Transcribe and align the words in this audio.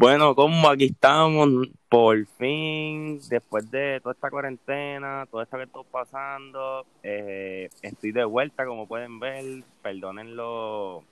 Bueno, 0.00 0.36
como 0.36 0.68
aquí 0.68 0.84
estamos, 0.84 1.48
por 1.88 2.24
fin, 2.24 3.18
después 3.28 3.68
de 3.68 3.98
toda 4.00 4.12
esta 4.12 4.30
cuarentena, 4.30 5.26
todo 5.28 5.42
esto 5.42 5.56
que 5.56 5.64
estoy 5.64 5.82
pasando, 5.90 6.86
eh, 7.02 7.68
estoy 7.82 8.12
de 8.12 8.24
vuelta, 8.24 8.64
como 8.64 8.86
pueden 8.86 9.18
ver, 9.18 9.64
perdónenlo 9.82 11.02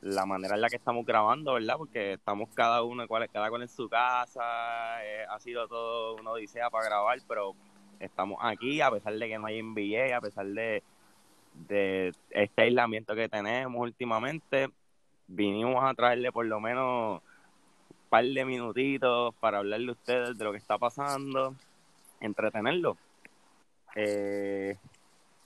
la 0.00 0.24
manera 0.24 0.54
en 0.54 0.62
la 0.62 0.70
que 0.70 0.76
estamos 0.76 1.04
grabando, 1.04 1.52
¿verdad? 1.52 1.76
Porque 1.76 2.14
estamos 2.14 2.48
cada 2.54 2.82
uno, 2.82 3.06
cada 3.06 3.50
cual 3.50 3.60
en 3.60 3.68
su 3.68 3.86
casa, 3.90 5.04
eh, 5.04 5.26
ha 5.28 5.38
sido 5.38 5.68
todo 5.68 6.14
una 6.14 6.30
odisea 6.30 6.70
para 6.70 6.86
grabar, 6.86 7.18
pero 7.28 7.54
estamos 7.98 8.38
aquí, 8.40 8.80
a 8.80 8.90
pesar 8.90 9.12
de 9.18 9.28
que 9.28 9.38
no 9.38 9.46
hay 9.46 9.62
NBA, 9.62 10.16
a 10.16 10.22
pesar 10.22 10.46
de, 10.46 10.82
de 11.68 12.14
este 12.30 12.62
aislamiento 12.62 13.14
que 13.14 13.28
tenemos 13.28 13.78
últimamente, 13.78 14.70
vinimos 15.26 15.84
a 15.84 15.92
traerle 15.92 16.32
por 16.32 16.46
lo 16.46 16.60
menos 16.60 17.20
par 18.10 18.24
de 18.24 18.44
minutitos 18.44 19.32
para 19.36 19.58
hablarle 19.58 19.90
a 19.90 19.92
ustedes 19.92 20.36
de 20.36 20.44
lo 20.44 20.50
que 20.50 20.58
está 20.58 20.76
pasando, 20.76 21.54
entretenerlo. 22.20 22.98
Eh, 23.94 24.76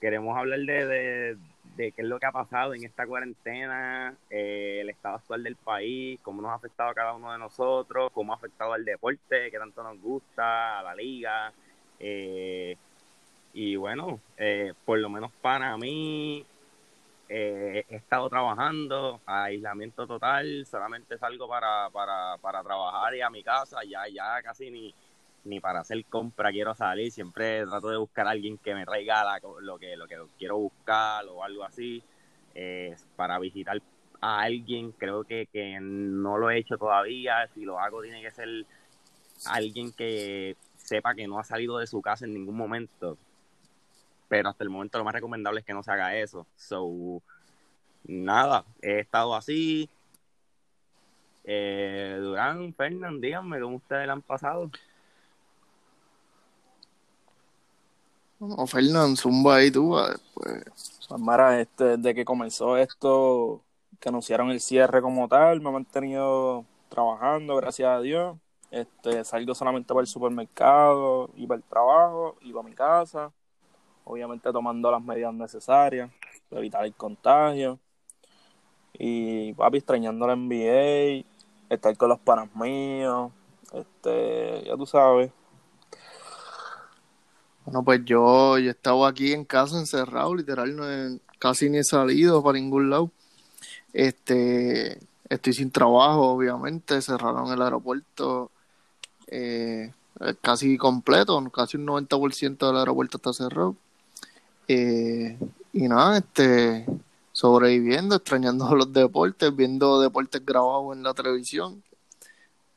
queremos 0.01 0.37
hablar 0.37 0.61
de, 0.61 1.37
qué 1.77 1.93
es 1.95 2.05
lo 2.07 2.19
que 2.19 2.27
ha 2.27 2.33
pasado 2.33 2.73
en 2.73 2.85
esta 2.85 3.07
cuarentena, 3.07 4.17
eh, 4.31 4.79
el 4.81 4.89
estado 4.89 5.17
actual 5.17 5.43
del 5.43 5.57
país, 5.57 6.19
cómo 6.23 6.41
nos 6.41 6.53
ha 6.53 6.55
afectado 6.55 6.89
a 6.89 6.95
cada 6.95 7.13
uno 7.13 7.33
de 7.33 7.39
nosotros, 7.39 8.11
cómo 8.13 8.33
ha 8.33 8.37
afectado 8.37 8.73
al 8.73 8.85
deporte, 8.85 9.51
que 9.51 9.59
tanto 9.59 9.83
nos 9.83 10.01
gusta, 10.01 10.81
a 10.81 10.83
la 10.83 10.95
liga. 10.95 11.53
Eh, 12.01 12.77
y 13.53 13.77
bueno, 13.77 14.21
por 14.87 14.99
lo 14.99 15.11
menos 15.11 15.31
para 15.43 15.77
mí, 15.77 16.47
eh, 17.29 17.85
he 17.89 17.97
estado 17.97 18.29
trabajando 18.29 19.21
aislamiento 19.27 20.07
total, 20.07 20.67
solamente 20.67 21.19
salgo 21.19 21.49
para, 21.49 21.89
para, 21.91 22.37
para 22.39 22.63
trabajar 22.63 23.15
y 23.15 23.23
a 23.23 23.31
mi 23.31 23.43
casa, 23.43 23.79
ya, 23.85 24.07
ya 24.09 24.43
casi 24.43 24.71
ni, 24.71 24.95
ni 25.45 25.61
para 25.61 25.81
hacer 25.81 26.05
compra 26.07 26.51
quiero 26.51 26.75
salir, 26.75 27.11
siempre 27.11 27.65
trato 27.67 27.89
de 27.89 27.97
buscar 27.97 28.27
a 28.27 28.31
alguien 28.31 28.59
que 28.59 28.75
me 28.75 28.85
traiga 28.85 29.25
lo, 29.61 29.79
que, 29.79 29.97
lo 29.97 30.07
que 30.07 30.19
quiero 30.39 30.59
buscar 30.59 31.25
o 31.27 31.43
algo 31.43 31.65
así, 31.65 32.03
eh, 32.55 32.95
para 33.17 33.39
visitar 33.39 33.81
a 34.21 34.41
alguien, 34.41 34.93
creo 34.93 35.25
que, 35.25 35.47
que 35.53 35.79
no 35.81 36.39
lo 36.39 36.51
he 36.51 36.59
hecho 36.59 36.79
todavía, 36.79 37.49
si 37.55 37.65
lo 37.65 37.79
hago 37.79 38.03
tiene 38.03 38.23
que 38.23 38.31
ser 38.31 38.49
alguien 39.47 39.93
que 39.93 40.57
sepa 40.77 41.15
que 41.15 41.27
no 41.27 41.39
ha 41.39 41.45
salido 41.45 41.79
de 41.79 41.87
su 41.87 42.01
casa 42.01 42.25
en 42.25 42.35
ningún 42.35 42.57
momento, 42.57 43.19
pero 44.29 44.49
hasta 44.49 44.65
el 44.65 44.71
momento 44.71 44.99
lo 44.99 45.05
más 45.05 45.15
recomendable 45.15 45.61
es 45.61 45.67
que 45.67 45.75
no 45.75 45.83
se 45.83 45.91
haga 45.91 46.17
eso. 46.17 46.47
So, 46.57 47.23
nada, 48.05 48.65
he 48.81 49.01
estado 49.01 49.35
así. 49.35 49.89
Eh, 51.45 52.19
Durán, 52.21 52.75
Fernán, 52.75 53.21
díganme 53.21 53.61
cómo 53.61 53.77
ustedes 53.77 54.07
le 54.07 54.13
han 54.13 54.23
pasado. 54.23 54.71
No, 58.41 58.67
Fernán, 58.67 59.17
zumba 59.17 59.57
ahí 59.57 59.71
tú, 59.71 59.97
pues. 60.35 61.09
Mara, 61.19 61.61
este, 61.61 61.97
desde 61.97 62.15
que 62.15 62.25
comenzó 62.25 62.77
esto, 62.77 63.63
que 64.01 64.09
anunciaron 64.09 64.51
el 64.51 64.61
cierre 64.61 65.01
como 65.03 65.29
tal, 65.29 65.61
me 65.61 65.69
he 65.69 65.73
mantenido 65.73 66.65
trabajando, 66.89 67.57
gracias 67.57 67.89
a 67.89 68.01
Dios. 68.01 68.37
Este, 68.71 69.23
salgo 69.25 69.55
solamente 69.55 69.95
para 69.95 70.01
el 70.01 70.09
supermercado, 70.09 71.31
y 71.37 71.47
para 71.47 71.59
el 71.59 71.65
trabajo, 71.65 72.37
iba 72.43 72.61
a 72.61 72.65
mi 72.65 72.75
casa 72.75 73.33
obviamente 74.05 74.53
tomando 74.53 74.91
las 74.91 75.03
medidas 75.03 75.35
necesarias 75.35 76.11
para 76.49 76.61
evitar 76.61 76.85
el 76.85 76.95
contagio. 76.95 77.79
Y 78.97 79.53
papi, 79.55 79.79
extrañando 79.79 80.27
la 80.27 80.37
NBA, 80.37 81.25
estar 81.69 81.97
con 81.97 82.11
los 82.11 82.21
panas 82.21 82.55
míos, 82.55 83.33
este, 83.73 84.65
ya 84.65 84.77
tú 84.77 84.87
sabes. 84.87 85.33
Bueno, 87.65 87.83
pues 87.83 88.05
yo, 88.05 88.59
yo 88.59 88.69
he 88.69 88.71
estado 88.71 89.07
aquí 89.07 89.33
en 89.33 89.45
casa 89.45 89.79
encerrado, 89.79 90.35
literal, 90.35 90.77
no 90.77 90.85
casi 91.39 91.69
ni 91.71 91.79
he 91.79 91.85
salido 91.85 92.43
para 92.43 92.59
ningún 92.59 92.91
lado. 92.91 93.11
Este, 93.93 94.99
estoy 95.29 95.53
sin 95.55 95.71
trabajo, 95.71 96.31
obviamente, 96.31 97.01
cerraron 97.01 97.53
el 97.53 97.63
aeropuerto 97.63 98.51
eh, 99.27 99.93
casi 100.41 100.77
completo, 100.77 101.43
casi 101.51 101.77
un 101.77 101.87
90% 101.87 102.67
del 102.67 102.77
aeropuerto 102.77 103.17
está 103.17 103.33
cerrado. 103.33 103.77
Eh, 104.69 105.39
y 105.73 105.89
nada, 105.89 106.19
este, 106.19 106.87
sobreviviendo, 107.33 108.17
extrañando 108.17 108.75
los 108.77 108.93
deportes, 108.93 109.55
viendo 109.55 110.01
deportes 110.01 110.45
grabados 110.45 110.97
en 110.97 111.03
la 111.03 111.15
televisión, 111.15 111.83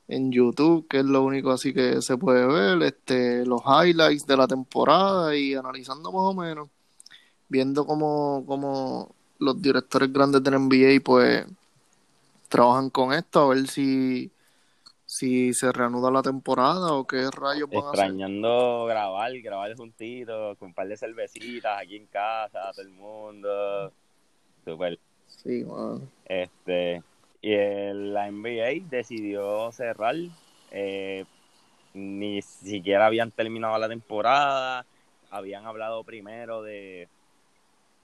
en 0.08 0.32
YouTube, 0.32 0.86
que 0.88 0.98
es 1.00 1.04
lo 1.04 1.22
único 1.22 1.50
así 1.52 1.72
que 1.72 2.02
se 2.02 2.16
puede 2.16 2.46
ver, 2.46 2.82
este, 2.82 3.44
los 3.46 3.62
highlights 3.62 4.26
de 4.26 4.36
la 4.36 4.46
temporada 4.48 5.36
y 5.36 5.54
analizando 5.54 6.10
más 6.12 6.22
o 6.22 6.34
menos, 6.34 6.68
viendo 7.48 7.86
cómo, 7.86 8.44
cómo 8.46 9.14
los 9.38 9.60
directores 9.62 10.12
grandes 10.12 10.42
del 10.42 10.54
NBA 10.54 11.00
pues 11.04 11.46
trabajan 12.48 12.90
con 12.90 13.12
esto, 13.12 13.40
a 13.42 13.54
ver 13.54 13.68
si 13.68 14.30
si 15.18 15.52
se 15.52 15.72
reanuda 15.72 16.12
la 16.12 16.22
temporada 16.22 16.92
o 16.92 17.04
qué 17.04 17.28
rayos 17.32 17.68
van 17.68 17.88
Extrañando 17.88 18.86
grabar, 18.86 19.32
grabar 19.40 19.74
juntitos, 19.74 20.56
con 20.58 20.68
un 20.68 20.74
par 20.74 20.86
de 20.86 20.96
cervecitas 20.96 21.82
aquí 21.82 21.96
en 21.96 22.06
casa, 22.06 22.70
todo 22.70 22.82
el 22.82 22.90
mundo. 22.90 23.92
Super. 24.64 24.96
Sí, 25.26 25.64
man. 25.64 26.08
Este, 26.24 27.02
y 27.42 27.52
el, 27.52 28.14
la 28.14 28.30
NBA 28.30 28.88
decidió 28.88 29.72
cerrar. 29.72 30.14
Eh, 30.70 31.24
ni 31.94 32.40
siquiera 32.40 33.06
habían 33.06 33.32
terminado 33.32 33.76
la 33.76 33.88
temporada. 33.88 34.86
Habían 35.30 35.66
hablado 35.66 36.04
primero 36.04 36.62
de 36.62 37.08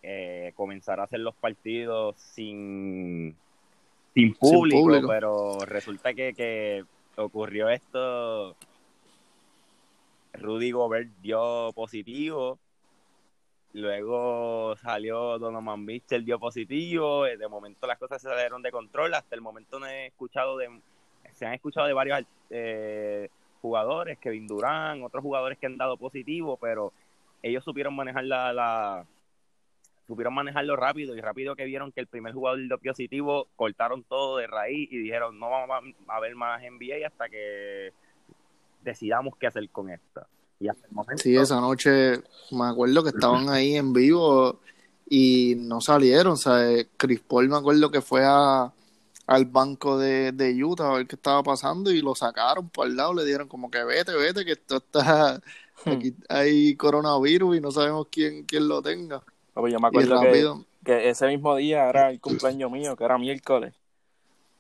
eh, 0.03 0.53
comenzar 0.57 0.99
a 0.99 1.05
hacer 1.05 1.21
los 1.21 1.37
partidos 1.37 2.17
sin, 2.17 3.37
sin 4.15 4.35
público, 4.35 5.07
pero 5.07 5.59
resulta 5.65 6.13
que, 6.13 6.35
que 6.35 6.85
ocurrió 7.17 7.69
esto, 7.69 8.57
Rudy 10.35 10.71
Gobert 10.73 11.09
dio 11.21 11.73
positivo, 11.75 12.59
luego 13.73 14.77
salió 14.77 15.39
Donovan 15.39 15.85
Mitchell 15.85 16.25
dio 16.25 16.39
positivo, 16.39 17.25
de 17.25 17.49
momento 17.49 17.87
las 17.87 17.99
cosas 17.99 18.21
se 18.21 18.29
salieron 18.29 18.63
de 18.63 18.71
control, 18.71 19.15
hasta 19.15 19.35
el 19.35 19.41
momento 19.41 19.79
no 19.79 19.87
he 19.87 20.07
escuchado 20.07 20.57
de, 20.57 20.81
se 21.33 21.47
han 21.47 21.55
escuchado 21.55 21.87
de 21.87 21.93
varios 21.93 22.25
eh, 22.51 23.29
jugadores, 23.63 24.19
Kevin 24.19 24.47
Durán, 24.47 25.03
otros 25.03 25.23
jugadores 25.23 25.59
que 25.59 25.67
han 25.67 25.77
dado 25.77 25.97
positivo, 25.97 26.57
pero 26.61 26.93
ellos 27.43 27.65
supieron 27.65 27.95
manejar 27.95 28.25
la 28.25 29.07
supieron 30.07 30.35
manejarlo 30.35 30.77
rápido 30.77 31.17
y 31.17 31.21
rápido 31.21 31.57
que 31.57 31.65
vieron 31.65 31.93
que 31.93 32.01
el 32.01 32.07
primer 32.07 32.35
jugador 32.35 32.61
dio 32.61 32.79
positivo, 32.79 33.49
cortaron 33.57 34.05
todo 34.05 34.39
de 34.39 34.47
raíz 34.47 34.93
y 34.93 34.99
dijeron 34.99 35.39
no 35.39 35.51
vamos 35.51 35.95
a 36.09 36.21
ver 36.21 36.35
más 36.35 36.61
NBA 36.63 37.07
hasta 37.07 37.29
que 37.29 37.93
decidamos 38.83 39.35
qué 39.39 39.47
hacer 39.47 39.69
con 39.71 39.91
esta. 39.91 40.27
Y 40.61 40.69
hasta 40.69 40.87
el 40.87 40.93
momento... 40.93 41.23
Sí, 41.23 41.37
esa 41.37 41.61
noche 41.61 42.23
me 42.51 42.67
acuerdo 42.67 43.03
que 43.03 43.11
estaban 43.11 43.49
ahí 43.49 43.77
en 43.77 43.93
vivo 43.93 44.61
y 45.09 45.55
no 45.57 45.81
salieron. 45.81 46.35
O 46.35 46.37
sea, 46.37 46.65
Chris 46.97 47.21
Paul 47.21 47.49
me 47.49 47.57
acuerdo 47.57 47.91
que 47.91 48.01
fue 48.01 48.23
a, 48.25 48.73
al 49.27 49.45
banco 49.47 49.99
de, 49.99 50.33
de 50.33 50.63
Utah 50.63 50.91
a 50.91 50.97
ver 50.99 51.07
qué 51.07 51.17
estaba 51.17 51.43
pasando 51.43 51.91
y 51.91 52.03
lo 52.03 52.15
sacaron 52.15 52.69
por 52.69 52.87
el 52.87 52.97
lado, 52.97 53.15
le 53.15 53.25
dieron 53.25 53.49
como 53.49 53.71
que 53.71 53.83
vete, 53.85 54.15
vete, 54.15 54.45
que 54.45 54.53
esto 54.53 54.77
está... 54.77 55.41
Aquí 55.87 56.15
hay 56.29 56.77
coronavirus 56.77 57.57
y 57.57 57.61
no 57.61 57.71
sabemos 57.73 58.07
quién, 58.11 58.45
quién 58.45 58.69
lo 58.69 58.81
tenga. 58.81 59.23
Pues 59.55 59.73
yo 59.73 59.79
me 59.79 59.89
acuerdo 59.89 60.65
que, 60.85 61.09
ese 61.09 61.29
mismo 61.29 61.55
día 61.57 61.89
era 61.89 62.11
el 62.11 62.21
cumpleaños 62.21 62.71
mío, 62.71 62.97
que 62.97 63.05
era 63.05 63.19
miércoles, 63.19 63.73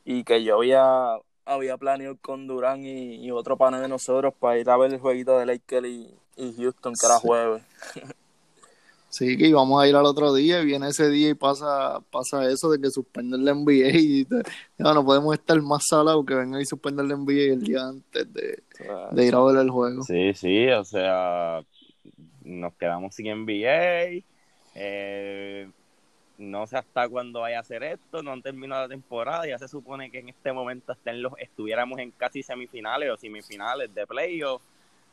y 0.05 0.23
que 0.25 0.43
yo 0.44 0.56
había, 0.56 1.17
había 1.44 1.76
planeado 1.76 2.17
con 2.23 2.46
Durán 2.46 2.85
y, 2.87 3.31
otro 3.32 3.56
pana 3.56 3.81
de 3.81 3.88
nosotros 3.88 4.32
para 4.38 4.58
ir 4.58 4.70
a 4.70 4.76
ver 4.76 4.93
el 4.93 5.00
jueguito 5.00 5.37
de 5.38 5.46
Lakers 5.46 5.87
y, 5.88 6.55
Houston, 6.56 6.94
que 6.94 7.06
era 7.06 7.19
jueves. 7.19 7.62
Sí, 9.11 9.37
que 9.37 9.46
íbamos 9.46 9.81
a 9.81 9.87
ir 9.87 9.94
al 9.94 10.06
otro 10.06 10.35
día 10.35 10.61
y 10.61 10.64
viene 10.64 10.88
ese 10.88 11.08
día 11.08 11.29
y 11.29 11.35
pasa 11.35 12.00
pasa 12.11 12.50
eso 12.50 12.69
de 12.69 12.81
que 12.81 12.90
suspenden 12.90 13.44
la 13.44 13.55
NBA 13.55 13.97
y 13.97 14.26
no, 14.76 15.05
podemos 15.05 15.32
estar 15.35 15.62
más 15.62 15.85
salados 15.87 16.26
que 16.26 16.35
vengan 16.35 16.61
y 16.61 16.64
suspender 16.67 17.06
la 17.06 17.14
NBA 17.14 17.52
el 17.52 17.62
día 17.62 17.87
antes 17.87 18.32
de, 18.32 18.61
de, 19.12 19.25
ir 19.25 19.35
a 19.37 19.44
ver 19.44 19.58
el 19.58 19.70
juego. 19.70 20.02
Sí, 20.02 20.35
sí, 20.35 20.69
o 20.69 20.82
sea, 20.82 21.62
nos 22.43 22.75
quedamos 22.75 23.14
sin 23.14 23.26
NBA 23.26 24.25
eh, 24.75 25.69
no 26.38 26.67
sé 26.67 26.76
hasta 26.76 27.09
cuándo 27.09 27.41
vaya 27.41 27.59
a 27.59 27.61
hacer 27.61 27.82
esto, 27.85 28.23
no 28.23 28.32
han 28.32 28.43
terminado 28.43 28.82
la 28.82 28.88
temporada, 28.88 29.47
ya 29.47 29.59
se 29.59 29.69
supone 29.69 30.11
que 30.11 30.19
en 30.19 30.29
este 30.31 30.53
momento 30.53 30.93
estén 30.93 31.23
los, 31.23 31.32
estuviéramos 31.38 31.99
en 32.00 32.11
casi 32.11 32.43
semifinales 32.43 33.11
o 33.11 33.17
semifinales 33.17 33.94
de 33.94 34.06
playoff. 34.06 34.62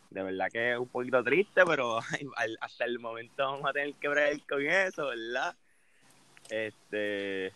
De 0.10 0.24
verdad 0.24 0.50
que 0.52 0.74
es 0.74 0.78
un 0.78 0.90
poquito 0.90 1.24
triste, 1.24 1.62
pero 1.66 2.00
hasta 2.60 2.86
el 2.86 3.00
momento 3.00 3.44
vamos 3.44 3.70
a 3.70 3.74
tener 3.74 3.94
que 3.94 4.10
ver 4.10 4.42
con 4.48 4.62
eso, 4.66 5.08
¿verdad? 5.08 5.56
Este, 6.50 7.54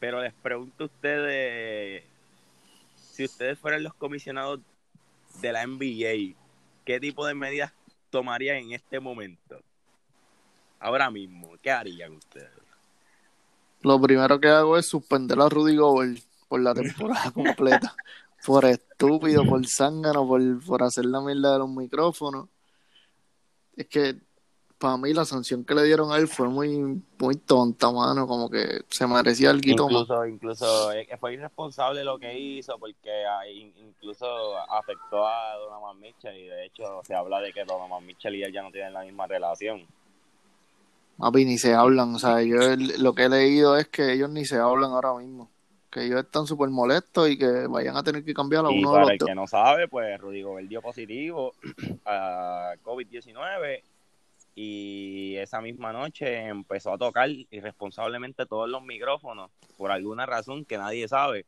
pero 0.00 0.22
les 0.22 0.32
pregunto 0.32 0.84
a 0.84 0.86
ustedes, 0.86 2.04
si 2.94 3.24
ustedes 3.24 3.58
fueran 3.58 3.82
los 3.82 3.92
comisionados 3.94 4.60
de 5.40 5.52
la 5.52 5.66
NBA, 5.66 6.34
¿qué 6.84 7.00
tipo 7.00 7.26
de 7.26 7.34
medidas 7.34 7.72
tomarían 8.10 8.56
en 8.56 8.72
este 8.72 9.00
momento? 9.00 9.60
Ahora 10.84 11.10
mismo, 11.10 11.52
¿qué 11.62 11.70
harían 11.70 12.12
ustedes? 12.12 12.50
Lo 13.80 13.98
primero 14.00 14.38
que 14.38 14.48
hago 14.48 14.76
es 14.76 14.86
suspender 14.86 15.40
a 15.40 15.48
Rudy 15.48 15.76
Gobert 15.76 16.22
por 16.46 16.60
la 16.60 16.74
temporada 16.74 17.30
completa. 17.34 17.94
Por 18.46 18.66
estúpido, 18.66 19.46
por 19.46 19.66
zángano, 19.66 20.26
por, 20.28 20.40
por 20.66 20.82
hacer 20.82 21.06
la 21.06 21.22
mierda 21.22 21.54
de 21.54 21.58
los 21.60 21.68
micrófonos. 21.70 22.48
Es 23.76 23.86
que 23.86 24.16
para 24.76 24.98
mí 24.98 25.14
la 25.14 25.24
sanción 25.24 25.64
que 25.64 25.74
le 25.74 25.84
dieron 25.84 26.12
a 26.12 26.18
él 26.18 26.28
fue 26.28 26.48
muy, 26.48 27.02
muy 27.18 27.36
tonta, 27.36 27.90
mano. 27.90 28.26
Como 28.26 28.50
que 28.50 28.82
se 28.90 29.06
merecía 29.06 29.50
el 29.52 29.62
guito 29.62 29.88
más. 29.88 30.02
Incluso, 30.02 30.26
incluso 30.26 30.92
eh, 30.92 31.08
fue 31.18 31.32
irresponsable 31.32 32.04
lo 32.04 32.18
que 32.18 32.38
hizo 32.38 32.78
porque 32.78 33.24
ah, 33.24 33.48
in- 33.48 33.72
incluso 33.78 34.26
afectó 34.70 35.26
a 35.26 35.54
Donovan 35.56 35.98
Mitchell 35.98 36.36
y 36.36 36.46
de 36.46 36.66
hecho 36.66 37.00
se 37.06 37.14
habla 37.14 37.40
de 37.40 37.54
que 37.54 37.64
Donovan 37.64 38.04
Mitchell 38.04 38.34
y 38.34 38.42
él 38.42 38.52
ya 38.52 38.62
no 38.62 38.70
tienen 38.70 38.92
la 38.92 39.00
misma 39.02 39.26
relación. 39.26 39.86
Papi, 41.18 41.44
ni 41.44 41.58
se 41.58 41.74
hablan. 41.74 42.14
O 42.14 42.18
sea, 42.18 42.42
yo 42.42 42.60
el- 42.62 43.02
lo 43.02 43.14
que 43.14 43.24
he 43.24 43.28
leído 43.28 43.76
es 43.76 43.88
que 43.88 44.12
ellos 44.12 44.30
ni 44.30 44.44
se 44.44 44.56
hablan 44.58 44.90
ahora 44.92 45.14
mismo. 45.14 45.50
Que 45.90 46.04
ellos 46.06 46.20
están 46.24 46.46
súper 46.46 46.70
molestos 46.70 47.28
y 47.30 47.38
que 47.38 47.66
vayan 47.68 47.96
a 47.96 48.02
tener 48.02 48.24
que 48.24 48.34
cambiar 48.34 48.66
a 48.66 48.72
Y 48.72 48.78
uno 48.80 48.90
de 48.90 48.94
para 48.94 49.02
los 49.04 49.10
el 49.12 49.18
dos. 49.18 49.28
que 49.28 49.34
no 49.34 49.46
sabe, 49.46 49.86
pues 49.88 50.18
Rudy 50.20 50.42
Gobert 50.42 50.68
dio 50.68 50.82
positivo 50.82 51.52
a 52.04 52.74
COVID-19 52.82 53.80
y 54.56 55.36
esa 55.36 55.60
misma 55.60 55.92
noche 55.92 56.46
empezó 56.46 56.92
a 56.92 56.98
tocar 56.98 57.28
irresponsablemente 57.28 58.46
todos 58.46 58.68
los 58.68 58.82
micrófonos 58.82 59.50
por 59.76 59.90
alguna 59.92 60.26
razón 60.26 60.64
que 60.64 60.78
nadie 60.78 61.06
sabe. 61.08 61.44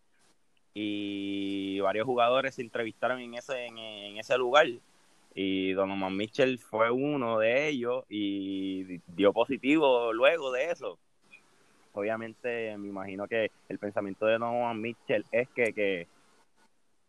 Y 0.74 1.80
varios 1.80 2.04
jugadores 2.06 2.54
se 2.54 2.62
entrevistaron 2.62 3.20
en 3.20 3.34
ese, 3.34 3.66
en, 3.66 3.78
en 3.78 4.18
ese 4.18 4.36
lugar 4.36 4.66
y 5.38 5.73
Donovan 5.75 6.17
Mitchell 6.17 6.59
fue 6.59 6.91
uno 6.91 7.38
de 7.38 7.69
ellos 7.69 8.05
y 8.09 9.00
dio 9.06 9.35
positivo 9.35 10.11
luego 10.15 10.50
de 10.50 10.71
eso. 10.71 10.99
Obviamente 11.93 12.77
me 12.79 12.88
imagino 12.88 13.29
que 13.29 13.50
el 13.69 13.79
pensamiento 13.79 14.25
de 14.25 14.35
Donovan 14.38 14.81
Mitchell 14.81 15.27
es 15.31 15.49
que, 15.50 15.75
que, 15.75 16.09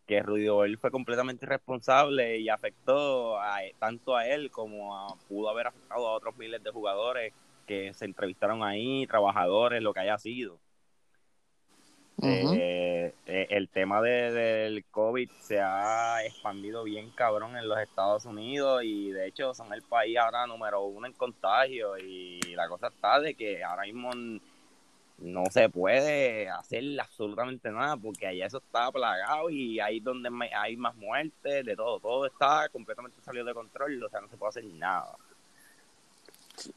que 0.06 0.22
Rudy 0.22 0.46
Gobert 0.48 0.78
fue 0.78 0.90
completamente 0.90 1.46
irresponsable 1.46 2.38
y 2.38 2.50
afectó 2.50 3.40
a, 3.40 3.60
tanto 3.78 4.14
a 4.14 4.26
él 4.26 4.50
como 4.50 4.94
a- 4.94 5.16
pudo 5.26 5.48
haber 5.48 5.68
afectado 5.68 6.06
a 6.06 6.12
otros 6.12 6.36
miles 6.36 6.62
de 6.62 6.70
jugadores 6.70 7.32
que 7.66 7.94
se 7.94 8.04
entrevistaron 8.04 8.62
ahí, 8.62 9.06
trabajadores, 9.06 9.82
lo 9.82 9.94
que 9.94 10.00
haya 10.00 10.18
sido. 10.18 10.60
Eh, 12.20 13.14
eh, 13.26 13.46
el 13.50 13.68
tema 13.68 14.00
de- 14.02 14.32
del 14.32 14.84
COVID 14.86 15.30
se 15.40 15.60
ha 15.60 16.24
expandido 16.24 16.82
bien 16.84 17.10
cabrón 17.10 17.56
en 17.56 17.68
los 17.68 17.78
Estados 17.78 18.24
Unidos 18.24 18.82
y 18.84 19.10
de 19.12 19.26
hecho 19.28 19.54
son 19.54 19.72
el 19.72 19.82
país 19.82 20.16
ahora 20.18 20.46
número 20.46 20.82
uno 20.84 21.06
en 21.06 21.12
contagio 21.12 21.96
y 21.98 22.40
la 22.56 22.68
cosa 22.68 22.88
está 22.88 23.20
de 23.20 23.34
que 23.34 23.62
ahora 23.62 23.82
mismo 23.84 24.10
no 25.18 25.44
se 25.50 25.68
puede 25.68 26.48
hacer 26.48 27.00
absolutamente 27.00 27.70
nada 27.70 27.96
porque 27.96 28.26
allá 28.26 28.46
eso 28.46 28.58
está 28.58 28.90
plagado 28.90 29.50
y 29.50 29.78
ahí 29.80 30.00
donde 30.00 30.30
me- 30.30 30.54
hay 30.54 30.76
más 30.76 30.94
muertes, 30.96 31.64
de 31.64 31.76
todo, 31.76 31.98
todo 32.00 32.26
está 32.26 32.68
completamente 32.68 33.20
salido 33.22 33.44
de 33.44 33.54
control, 33.54 34.02
o 34.02 34.08
sea, 34.08 34.20
no 34.20 34.28
se 34.28 34.36
puede 34.36 34.50
hacer 34.50 34.64
nada. 34.64 35.16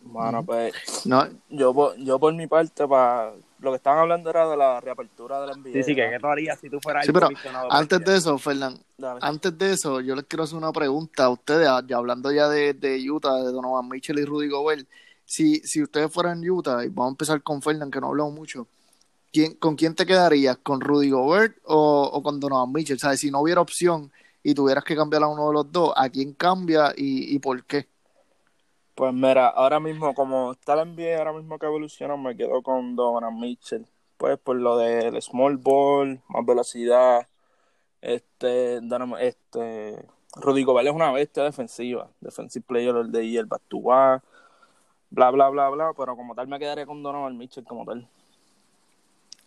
Mano, 0.04 0.44
pues 0.44 0.74
No, 1.06 1.28
yo, 1.50 1.74
por- 1.74 1.96
yo 1.98 2.20
por 2.20 2.34
mi 2.34 2.46
parte, 2.48 2.88
para 2.88 3.34
lo 3.62 3.72
que 3.72 3.78
estaban 3.78 4.00
hablando 4.00 4.30
era 4.30 4.50
de 4.50 4.58
la 4.58 4.82
reapertura 4.82 5.40
de 5.40 5.48
la 5.48 5.54
NBA. 5.54 5.74
Sí, 5.74 5.84
sí, 5.84 5.96
que 5.96 6.02
¿verdad? 6.02 6.18
¿qué 6.18 6.20
tú 6.20 6.28
harías 6.28 6.60
si 6.60 6.70
tú 6.70 6.80
fueras 6.82 7.06
Sí, 7.06 7.10
el 7.10 7.14
pero 7.14 7.30
antes 7.70 8.00
de 8.00 8.18
eso, 8.18 8.38
Fernán, 8.40 8.80
antes 9.22 9.58
de 9.58 9.74
eso, 9.74 10.02
yo 10.02 10.16
les 10.16 10.26
quiero 10.26 10.44
hacer 10.44 10.58
una 10.58 10.72
pregunta 10.72 11.26
a 11.26 11.30
ustedes, 11.30 11.68
ya 11.88 11.98
hablando 11.98 12.32
ya 12.32 12.50
de, 12.50 12.74
de 12.74 13.10
Utah, 13.10 13.36
de 13.36 13.52
Donovan 13.52 13.88
Mitchell 13.88 14.20
y 14.20 14.26
Rudy 14.26 14.50
Gobert. 14.50 14.88
Si, 15.24 15.60
si 15.60 15.82
ustedes 15.82 16.12
fueran 16.12 16.48
Utah, 16.48 16.84
y 16.84 16.90
vamos 16.90 17.10
a 17.10 17.12
empezar 17.12 17.42
con 17.44 17.62
Fernán, 17.62 17.92
que 17.92 18.02
no 18.02 18.08
hablamos 18.08 18.34
mucho, 18.34 18.68
¿quién, 19.32 19.54
¿con 19.56 19.76
quién 19.76 19.96
te 19.96 20.06
quedarías? 20.06 20.58
¿Con 20.58 20.82
Rudy 20.82 21.12
Gobert 21.12 21.58
o, 21.66 22.10
o 22.12 22.24
con 22.24 22.40
Donovan 22.40 22.72
Mitchell? 22.74 23.00
¿Sabes? 23.00 23.20
Si 23.20 23.32
no 23.32 23.42
hubiera 23.42 23.62
opción 23.62 24.12
y 24.44 24.56
tuvieras 24.56 24.84
que 24.84 24.96
cambiar 24.96 25.24
a 25.24 25.28
uno 25.28 25.48
de 25.48 25.54
los 25.54 25.72
dos, 25.72 25.94
¿a 25.96 26.10
quién 26.10 26.34
cambia 26.34 26.94
y, 26.98 27.34
y 27.34 27.40
por 27.40 27.64
qué? 27.66 27.88
Pues 29.02 29.16
mira, 29.16 29.48
ahora 29.48 29.80
mismo, 29.80 30.14
como 30.14 30.52
está 30.52 30.76
la 30.76 30.84
NBA, 30.84 31.18
ahora 31.18 31.34
mismo 31.34 31.58
que 31.58 31.66
evoluciona, 31.66 32.16
me 32.18 32.38
quedo 32.38 32.62
con 32.62 32.96
Donovan 32.96 33.40
Mitchell. 33.40 33.84
Pues 34.16 34.38
por 34.38 34.58
lo 34.58 34.78
del 34.78 35.20
small 35.24 35.58
ball, 35.58 36.22
más 36.28 36.46
velocidad. 36.46 37.28
Este, 38.00 38.80
Donovan- 38.80 39.20
este, 39.22 40.06
Rudy 40.36 40.64
Gobert 40.64 40.88
es 40.90 40.94
una 40.94 41.12
bestia 41.12 41.42
defensiva. 41.42 42.12
Defensive 42.20 42.64
player 42.64 42.94
year, 43.12 43.48
back 43.48 43.64
to 43.70 43.82
back, 43.82 44.24
bla, 45.10 45.32
bla, 45.32 45.50
bla, 45.50 45.70
bla. 45.70 45.94
Pero 45.98 46.16
como 46.16 46.36
tal, 46.36 46.48
me 46.48 46.60
quedaré 46.60 46.86
con 46.86 47.02
Donovan 47.02 47.36
Mitchell 47.36 47.64
como 47.64 47.84
tal. 47.86 48.08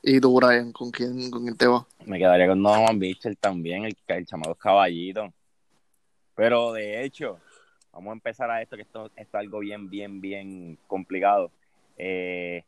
Y 0.02 0.20
tú, 0.20 0.34
Brian, 0.34 0.72
¿con 0.72 0.90
quién, 0.90 1.30
con 1.30 1.44
quién 1.44 1.56
te 1.56 1.68
vas? 1.68 1.84
Me 2.04 2.18
quedaría 2.18 2.48
con 2.48 2.60
Donovan 2.60 2.98
Mitchell 2.98 3.36
también, 3.38 3.84
el, 3.84 3.96
el 4.08 4.26
chamado 4.26 4.56
caballito. 4.56 5.32
Pero 6.34 6.72
de 6.72 7.04
hecho, 7.04 7.38
vamos 7.94 8.10
a 8.10 8.14
empezar 8.14 8.50
a 8.50 8.60
esto, 8.60 8.76
que 8.76 8.82
esto, 8.82 9.06
esto 9.06 9.20
es 9.22 9.34
algo 9.34 9.60
bien, 9.60 9.88
bien, 9.88 10.20
bien 10.20 10.78
complicado. 10.86 11.50
Eh, 11.96 12.64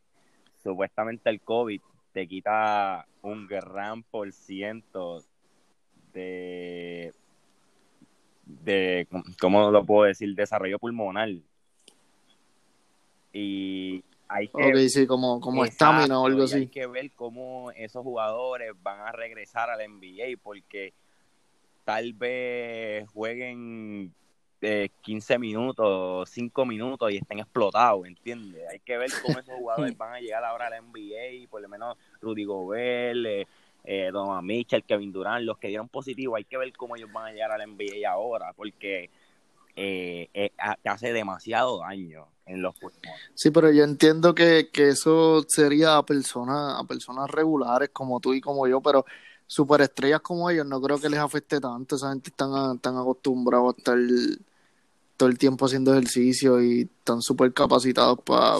supuestamente 0.62 1.28
el 1.30 1.40
COVID 1.40 1.80
te 2.12 2.28
quita 2.28 3.06
un 3.22 3.46
gran 3.46 4.02
por 4.04 4.32
ciento 4.32 5.22
de, 6.12 7.12
de, 8.44 9.08
¿cómo 9.40 9.70
lo 9.70 9.84
puedo 9.84 10.04
decir? 10.04 10.34
Desarrollo 10.34 10.78
pulmonar. 10.78 11.28
Y 13.32 14.04
hay 14.28 14.48
que 14.48 14.70
Ok, 14.70 14.76
sí, 14.88 15.06
como, 15.06 15.40
como 15.40 15.64
Exacto, 15.64 15.84
estamina 15.84 16.20
o 16.20 16.26
algo 16.26 16.42
y 16.42 16.44
así. 16.44 16.56
Hay 16.56 16.68
que 16.68 16.86
ver 16.86 17.10
cómo 17.12 17.72
esos 17.72 18.02
jugadores 18.02 18.72
van 18.82 19.00
a 19.00 19.12
regresar 19.12 19.70
al 19.70 19.80
NBA 19.80 20.40
porque 20.42 20.94
tal 21.84 22.12
vez 22.14 23.08
jueguen 23.10 24.14
eh, 24.60 24.90
15 25.02 25.38
minutos, 25.38 26.30
5 26.30 26.64
minutos 26.64 27.12
y 27.12 27.16
estén 27.16 27.38
explotados, 27.38 28.06
¿entiendes? 28.06 28.62
Hay 28.70 28.80
que 28.80 28.96
ver 28.96 29.10
cómo 29.22 29.38
esos 29.38 29.54
jugadores 29.54 29.96
van 29.98 30.14
a 30.14 30.20
llegar 30.20 30.44
ahora 30.44 30.66
al 30.68 30.84
NBA, 30.84 31.48
por 31.50 31.62
lo 31.62 31.68
menos 31.68 31.96
Rudy 32.20 32.44
Gobert, 32.44 33.18
eh, 33.26 33.46
eh, 33.84 34.10
Donovan 34.12 34.44
Mitchell, 34.44 34.82
Kevin 34.84 35.12
Durant, 35.12 35.44
los 35.44 35.58
que 35.58 35.68
dieron 35.68 35.88
positivo, 35.88 36.36
hay 36.36 36.44
que 36.44 36.56
ver 36.56 36.72
cómo 36.72 36.96
ellos 36.96 37.12
van 37.12 37.26
a 37.26 37.32
llegar 37.32 37.52
al 37.52 37.70
NBA 37.70 38.08
ahora 38.10 38.52
porque 38.52 39.10
eh, 39.76 40.28
eh, 40.32 40.50
hace 40.84 41.12
demasiado 41.12 41.80
daño 41.80 42.26
en 42.46 42.62
los 42.62 42.74
pulmones. 42.78 43.12
Sí, 43.34 43.50
pero 43.50 43.70
yo 43.70 43.84
entiendo 43.84 44.34
que, 44.34 44.70
que 44.72 44.88
eso 44.88 45.44
sería 45.46 45.98
a 45.98 46.04
personas, 46.04 46.80
a 46.80 46.84
personas 46.84 47.30
regulares 47.30 47.90
como 47.92 48.18
tú 48.18 48.32
y 48.32 48.40
como 48.40 48.66
yo, 48.66 48.80
pero 48.80 49.04
superestrellas 49.46 50.20
como 50.20 50.48
ellos 50.50 50.66
no 50.66 50.80
creo 50.80 50.98
que 50.98 51.08
les 51.08 51.20
afecte 51.20 51.60
tanto. 51.60 51.96
Esa 51.96 52.10
gente 52.10 52.30
están, 52.30 52.78
tan 52.78 52.96
acostumbrados 52.96 53.74
a 53.74 53.78
estar 53.78 53.98
todo 55.16 55.28
el 55.28 55.38
tiempo 55.38 55.66
haciendo 55.66 55.92
ejercicio 55.92 56.62
y 56.62 56.82
están 56.82 57.22
súper 57.22 57.52
capacitados 57.52 58.18
para, 58.24 58.58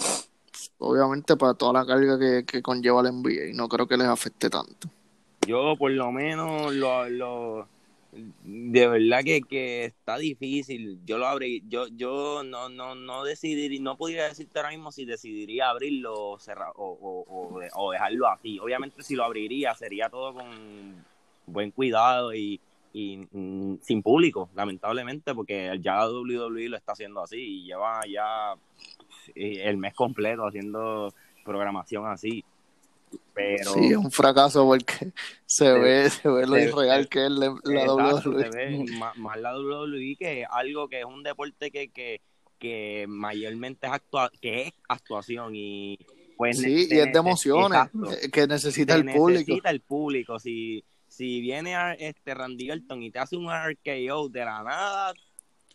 obviamente, 0.79 1.37
para 1.37 1.55
toda 1.55 1.73
la 1.75 1.87
carga 1.87 2.19
que, 2.19 2.45
que 2.45 2.63
conlleva 2.63 3.01
el 3.03 3.13
NBA 3.13 3.51
y 3.51 3.53
no 3.55 3.69
creo 3.69 3.87
que 3.87 3.97
les 3.97 4.07
afecte 4.07 4.51
tanto. 4.51 4.89
Yo 5.47 5.77
por 5.77 5.91
lo 5.93 6.11
menos 6.11 6.75
lo, 6.75 7.09
lo 7.09 7.69
de 8.45 8.89
verdad 8.89 9.23
que, 9.25 9.43
que 9.43 9.85
está 9.85 10.17
difícil. 10.19 11.01
Yo 11.05 11.19
lo 11.19 11.27
abrí, 11.27 11.63
yo, 11.69 11.87
yo 11.89 12.43
no, 12.43 12.69
no, 12.69 12.95
no 12.95 13.25
decidiría, 13.25 13.81
no 13.81 13.97
podría 13.97 14.29
decirte 14.29 14.59
ahora 14.59 14.71
mismo 14.71 14.91
si 14.91 15.05
decidiría 15.05 15.69
abrirlo 15.69 16.39
cerrar, 16.39 16.73
o, 16.77 16.99
o, 17.01 17.61
o 17.75 17.93
dejarlo 17.93 18.29
así. 18.29 18.59
Obviamente 18.59 19.03
si 19.03 19.15
lo 19.15 19.25
abriría 19.25 19.75
sería 19.75 20.09
todo 20.09 20.35
con 20.35 21.05
buen 21.47 21.71
cuidado 21.71 22.35
y, 22.35 22.61
y 22.99 23.19
mm, 23.31 23.81
sin 23.83 24.03
público, 24.03 24.49
lamentablemente, 24.55 25.35
porque 25.35 25.79
ya 25.83 26.09
WWE 26.09 26.71
lo 26.71 26.77
está 26.79 26.93
haciendo 26.93 27.23
así 27.23 27.37
y 27.37 27.65
lleva 27.65 28.01
ya 28.11 28.55
eh, 29.35 29.63
el 29.65 29.77
mes 29.77 29.93
completo 29.93 30.47
haciendo 30.47 31.13
programación 31.45 32.07
así. 32.07 32.43
Pero 33.35 33.75
Sí, 33.75 33.87
es 33.89 33.97
un 33.99 34.11
fracaso 34.11 34.65
porque 34.67 35.13
se 35.45 35.67
Se- 35.67 35.73
ve, 35.79 36.09
se 36.11 36.29
ve 36.29 36.47
lo 36.47 36.55
se- 36.55 36.65
irreal 36.65 37.07
que 37.09 37.27
es 37.27 37.31
la, 37.31 37.55
la 37.65 37.83
Exacto, 37.83 38.31
WWE. 38.31 38.43
se 38.45 38.57
ve 38.57 38.85
más, 38.99 39.17
más 39.19 39.39
la 39.41 39.55
WWE 39.59 40.17
que 40.19 40.47
algo 40.49 40.89
que 40.89 41.01
es 41.01 41.05
un 41.05 41.23
deporte 41.23 41.71
que, 41.71 41.89
que, 41.91 42.23
que 42.59 43.05
mayormente 43.09 43.87
es, 43.87 43.93
actua 43.93 44.31
que 44.41 44.63
es 44.63 44.73
actuación 44.89 45.53
y 45.55 45.99
pues 46.39 46.59
Sí, 46.61 46.89
y 46.91 46.99
es 46.99 47.13
de 47.13 47.19
emociones 47.19 47.79
exacto. 47.79 48.11
eh, 48.11 48.31
que 48.31 48.47
necesita 48.47 48.95
el 48.95 49.05
público. 49.05 49.41
necesita 49.41 49.71
el 49.71 49.81
público 49.81 50.39
si 50.39 50.83
si 51.17 51.41
viene 51.41 51.75
a, 51.75 51.95
este 51.95 52.35
Randy 52.35 52.71
Orton 52.71 53.03
y 53.03 53.11
te 53.11 53.19
hace 53.19 53.37
un 53.37 53.51
RKO 53.51 54.29
de 54.29 54.45
la 54.45 54.63
nada 54.63 55.15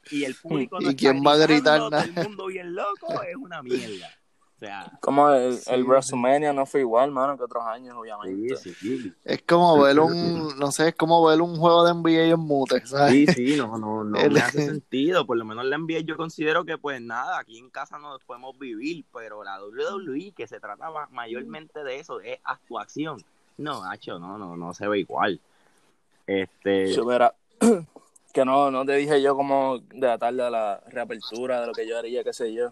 y 0.10 0.24
el 0.24 0.36
público 0.42 0.80
no 0.80 0.88
¿Y 0.88 0.92
está 0.92 1.00
quién 1.00 1.24
va 1.26 1.34
a 1.34 1.38
gritar 1.38 1.80
nada? 1.80 1.90
todo 1.90 2.04
el 2.04 2.14
mundo 2.14 2.46
bien 2.48 2.76
loco 2.76 3.24
es 3.28 3.36
una 3.36 3.62
mierda 3.64 4.10
sea, 4.62 4.92
Como 5.02 5.30
el, 5.30 5.54
Sí, 5.58 5.72
el 5.74 5.82
sí. 5.82 5.88
WrestleMania 5.88 6.54
no 6.54 6.66
fue 6.66 6.82
igual, 6.82 7.12
mano, 7.12 7.36
que 7.36 7.44
otros 7.44 7.64
años, 7.66 7.96
obviamente. 7.98 8.56
sí, 8.58 8.74
sí. 8.80 9.14
Es 9.24 9.42
como 9.44 9.82
ver 9.82 10.00
un, 10.00 10.58
no 10.58 10.72
sé, 10.72 10.90
es 10.90 10.96
como 10.96 11.26
ver 11.26 11.42
un 11.42 11.58
juego 11.58 11.84
de 11.84 11.92
NBA 11.94 12.34
en 12.34 12.40
mute, 12.40 12.86
¿sabes? 12.86 13.12
Sí, 13.12 13.28
sí, 13.28 13.56
no, 13.58 13.78
no, 13.78 14.04
no 14.04 14.18
El- 14.22 14.34
me 14.34 14.40
hace 14.40 14.66
sentido. 14.66 15.26
Por 15.26 15.38
lo 15.38 15.46
menos 15.46 15.66
la 15.66 15.78
NBA 15.78 16.02
yo 16.02 16.16
considero 16.16 16.64
que 16.64 16.78
pues 16.78 17.02
nada, 17.02 17.40
aquí 17.40 17.58
en 17.58 17.70
casa 17.70 17.98
no 17.98 18.18
podemos 18.26 18.58
vivir, 18.58 19.04
pero 19.12 19.44
la 19.44 19.60
WWE 19.64 20.34
que 20.36 20.48
se 20.48 20.60
trataba 20.60 21.08
mayormente 21.12 21.84
de 21.84 22.00
eso, 22.00 22.22
es 22.22 22.40
actuación. 22.44 23.24
No, 23.62 23.84
Hacho, 23.90 24.18
no, 24.20 24.38
no, 24.38 24.58
no 24.58 24.74
se 24.74 24.88
ve 24.88 25.00
igual. 25.00 25.40
Este, 26.26 26.88
mira, 27.06 27.34
que 28.34 28.46
no, 28.46 28.72
no 28.72 28.86
te 28.86 28.94
dije 28.94 29.22
yo 29.22 29.36
como 29.36 29.80
de 29.80 30.08
la 30.08 30.18
tarde 30.18 30.44
de 30.44 30.52
la 30.52 30.82
reapertura, 30.88 31.62
de 31.62 31.68
lo 31.68 31.74
que 31.74 31.88
yo 31.88 31.98
haría, 31.98 32.24
qué 32.24 32.34
sé 32.34 32.54
yo. 32.54 32.72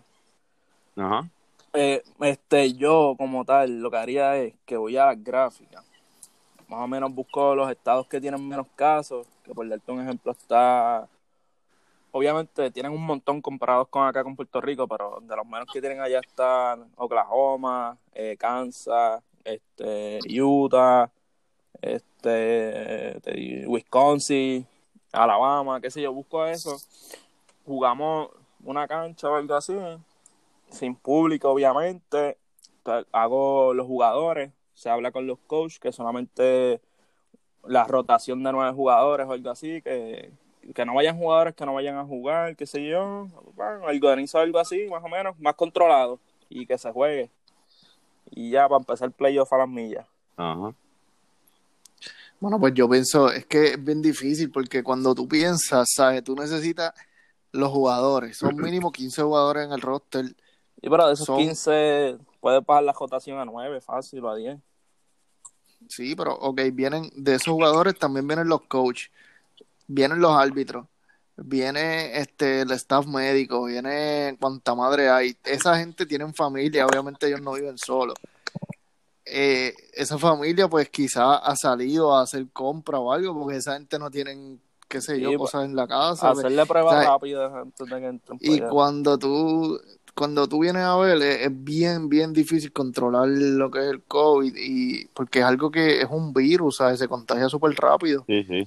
ajá, 0.98 1.30
Eh, 1.74 2.02
este, 2.22 2.74
yo 2.74 3.16
como 3.18 3.46
tal, 3.46 3.80
lo 3.80 3.92
que 3.92 3.98
haría 3.98 4.38
es 4.38 4.56
que 4.66 4.78
voy 4.78 4.98
a 4.98 5.08
las 5.08 5.24
gráficas. 5.24 5.86
Más 6.68 6.82
o 6.82 6.88
menos 6.88 7.14
busco 7.14 7.56
los 7.56 7.70
estados 7.70 8.08
que 8.08 8.22
tienen 8.22 8.48
menos 8.48 8.68
casos, 8.76 9.28
que 9.44 9.54
por 9.54 9.68
darte 9.68 9.92
un 9.92 10.02
ejemplo 10.02 10.32
está... 10.32 11.08
Obviamente 12.12 12.72
tienen 12.72 12.92
un 12.92 13.06
montón 13.06 13.40
comparados 13.42 13.88
con 13.90 14.08
acá 14.08 14.24
con 14.24 14.36
Puerto 14.36 14.60
Rico, 14.62 14.88
pero 14.88 15.20
de 15.22 15.36
los 15.36 15.46
menos 15.46 15.68
que 15.72 15.80
tienen 15.80 16.02
allá 16.02 16.20
están 16.20 16.92
Oklahoma, 16.96 17.98
eh, 18.14 18.36
Kansas, 18.40 19.22
este, 19.44 20.20
Utah, 20.42 21.12
este, 21.82 23.20
Wisconsin, 23.68 24.66
Alabama, 25.12 25.82
qué 25.82 25.90
sé 25.90 26.02
yo, 26.02 26.14
busco 26.14 26.46
eso. 26.46 26.78
Jugamos 27.66 28.30
una 28.64 28.88
cancha 28.88 29.30
o 29.30 29.36
algo 29.36 29.56
así, 29.56 29.76
sin 30.70 30.96
público, 30.96 31.50
obviamente. 31.50 32.38
Hago 33.12 33.74
los 33.74 33.86
jugadores, 33.86 34.52
se 34.74 34.90
habla 34.90 35.12
con 35.12 35.28
los 35.28 35.38
coaches, 35.40 35.80
que 35.80 35.92
solamente 35.92 36.82
la 37.64 37.84
rotación 37.84 38.44
de 38.44 38.52
nueve 38.52 38.74
jugadores 38.74 39.28
o 39.28 39.34
algo 39.34 39.50
así, 39.52 39.82
que, 39.82 40.32
que 40.74 40.86
no 40.86 40.96
vayan 40.96 41.18
jugadores 41.18 41.56
que 41.56 41.66
no 41.66 41.74
vayan 41.74 41.98
a 41.98 42.06
jugar, 42.06 42.56
qué 42.56 42.66
sé 42.66 42.88
yo. 42.88 43.28
Bueno, 43.56 43.86
organizo 43.86 44.40
algo 44.40 44.60
así, 44.60 44.88
más 44.90 45.04
o 45.04 45.08
menos, 45.08 45.40
más 45.40 45.56
controlado 45.56 46.20
y 46.50 46.66
que 46.66 46.78
se 46.78 46.92
juegue. 46.92 47.30
Y 48.32 48.52
ya 48.52 48.68
para 48.68 48.80
empezar 48.80 49.08
el 49.08 49.14
playoff 49.14 49.52
a 49.54 49.58
las 49.60 49.70
millas. 49.70 50.06
ajá. 50.38 50.74
Bueno, 52.40 52.58
pues 52.58 52.74
yo 52.74 52.90
pienso, 52.90 53.30
es 53.30 53.46
que 53.46 53.74
es 53.74 53.84
bien 53.84 54.02
difícil 54.02 54.50
porque 54.50 54.82
cuando 54.82 55.14
tú 55.14 55.28
piensas, 55.28 55.90
¿sabes? 55.94 56.24
Tú 56.24 56.36
necesitas 56.36 56.94
los 57.52 57.70
jugadores, 57.70 58.38
son 58.38 58.56
mínimo 58.56 58.92
15 58.94 59.22
jugadores 59.22 59.66
en 59.66 59.74
el 59.74 59.82
roster. 59.82 60.26
Y 60.82 60.90
pero 60.90 61.08
de 61.08 61.14
esos 61.14 61.26
Son- 61.26 61.38
15 61.38 62.18
puedes 62.40 62.66
bajar 62.66 62.84
la 62.84 62.94
rotación 62.94 63.40
a 63.40 63.46
9, 63.46 63.82
fácil 63.82 64.24
o 64.24 64.30
a 64.30 64.36
10. 64.38 64.58
Sí, 65.90 66.16
pero 66.16 66.34
ok, 66.36 66.62
vienen 66.72 67.10
de 67.16 67.36
esos 67.36 67.52
jugadores 67.54 67.98
también 67.98 68.26
vienen 68.28 68.48
los 68.48 68.62
coaches, 68.62 69.12
vienen 69.88 70.20
los 70.20 70.32
árbitros, 70.32 70.86
viene 71.44 72.20
este 72.20 72.62
el 72.62 72.72
staff 72.72 73.06
médico, 73.08 73.66
viene 73.66 74.38
cuanta 74.40 74.76
madre 74.76 75.10
hay. 75.10 75.36
Esa 75.44 75.78
gente 75.78 76.06
tienen 76.06 76.34
familia, 76.34 76.86
obviamente 76.86 77.28
ellos 77.28 77.42
no 77.42 77.54
viven 77.54 77.78
solos. 77.78 78.16
Eh, 79.26 79.74
esa 79.94 80.18
familia 80.18 80.68
pues 80.68 80.90
quizá 80.90 81.36
ha 81.36 81.56
salido 81.56 82.16
a 82.16 82.24
hacer 82.24 82.48
compra 82.52 83.00
o 83.00 83.12
algo 83.12 83.38
porque 83.40 83.58
esa 83.58 83.74
gente 83.74 84.00
no 84.00 84.10
tienen, 84.10 84.60
qué 84.88 85.02
sé 85.02 85.20
yo, 85.20 85.30
Sí, 85.30 85.38
cosas 85.38 85.66
en 85.66 85.76
la 85.76 85.88
casa. 85.88 86.32
Hacerle 86.32 86.66
pruebas 86.66 87.06
rápidas 87.06 87.54
antes 87.54 87.88
de 87.88 88.00
que 88.00 88.08
entren 88.08 88.40
Y 88.42 88.60
cuando 88.62 89.20
tú, 89.20 89.80
cuando 90.16 90.48
tú 90.48 90.60
vienes 90.60 90.84
a 90.84 90.98
ver, 90.98 91.22
es, 91.22 91.46
es 91.46 91.64
bien, 91.64 92.10
bien 92.10 92.34
difícil 92.34 92.74
controlar 92.74 93.28
lo 93.28 93.70
que 93.70 93.80
es 93.80 93.86
el 93.86 94.02
COVID, 94.02 94.56
y 94.56 95.06
porque 95.14 95.40
es 95.40 95.46
algo 95.46 95.70
que 95.70 96.02
es 96.02 96.08
un 96.10 96.34
virus, 96.34 96.78
¿sabes? 96.78 96.98
Se 96.98 97.08
contagia 97.08 97.50
súper 97.50 97.72
rápido. 97.76 98.24
Sí, 98.26 98.44
sí. 98.46 98.66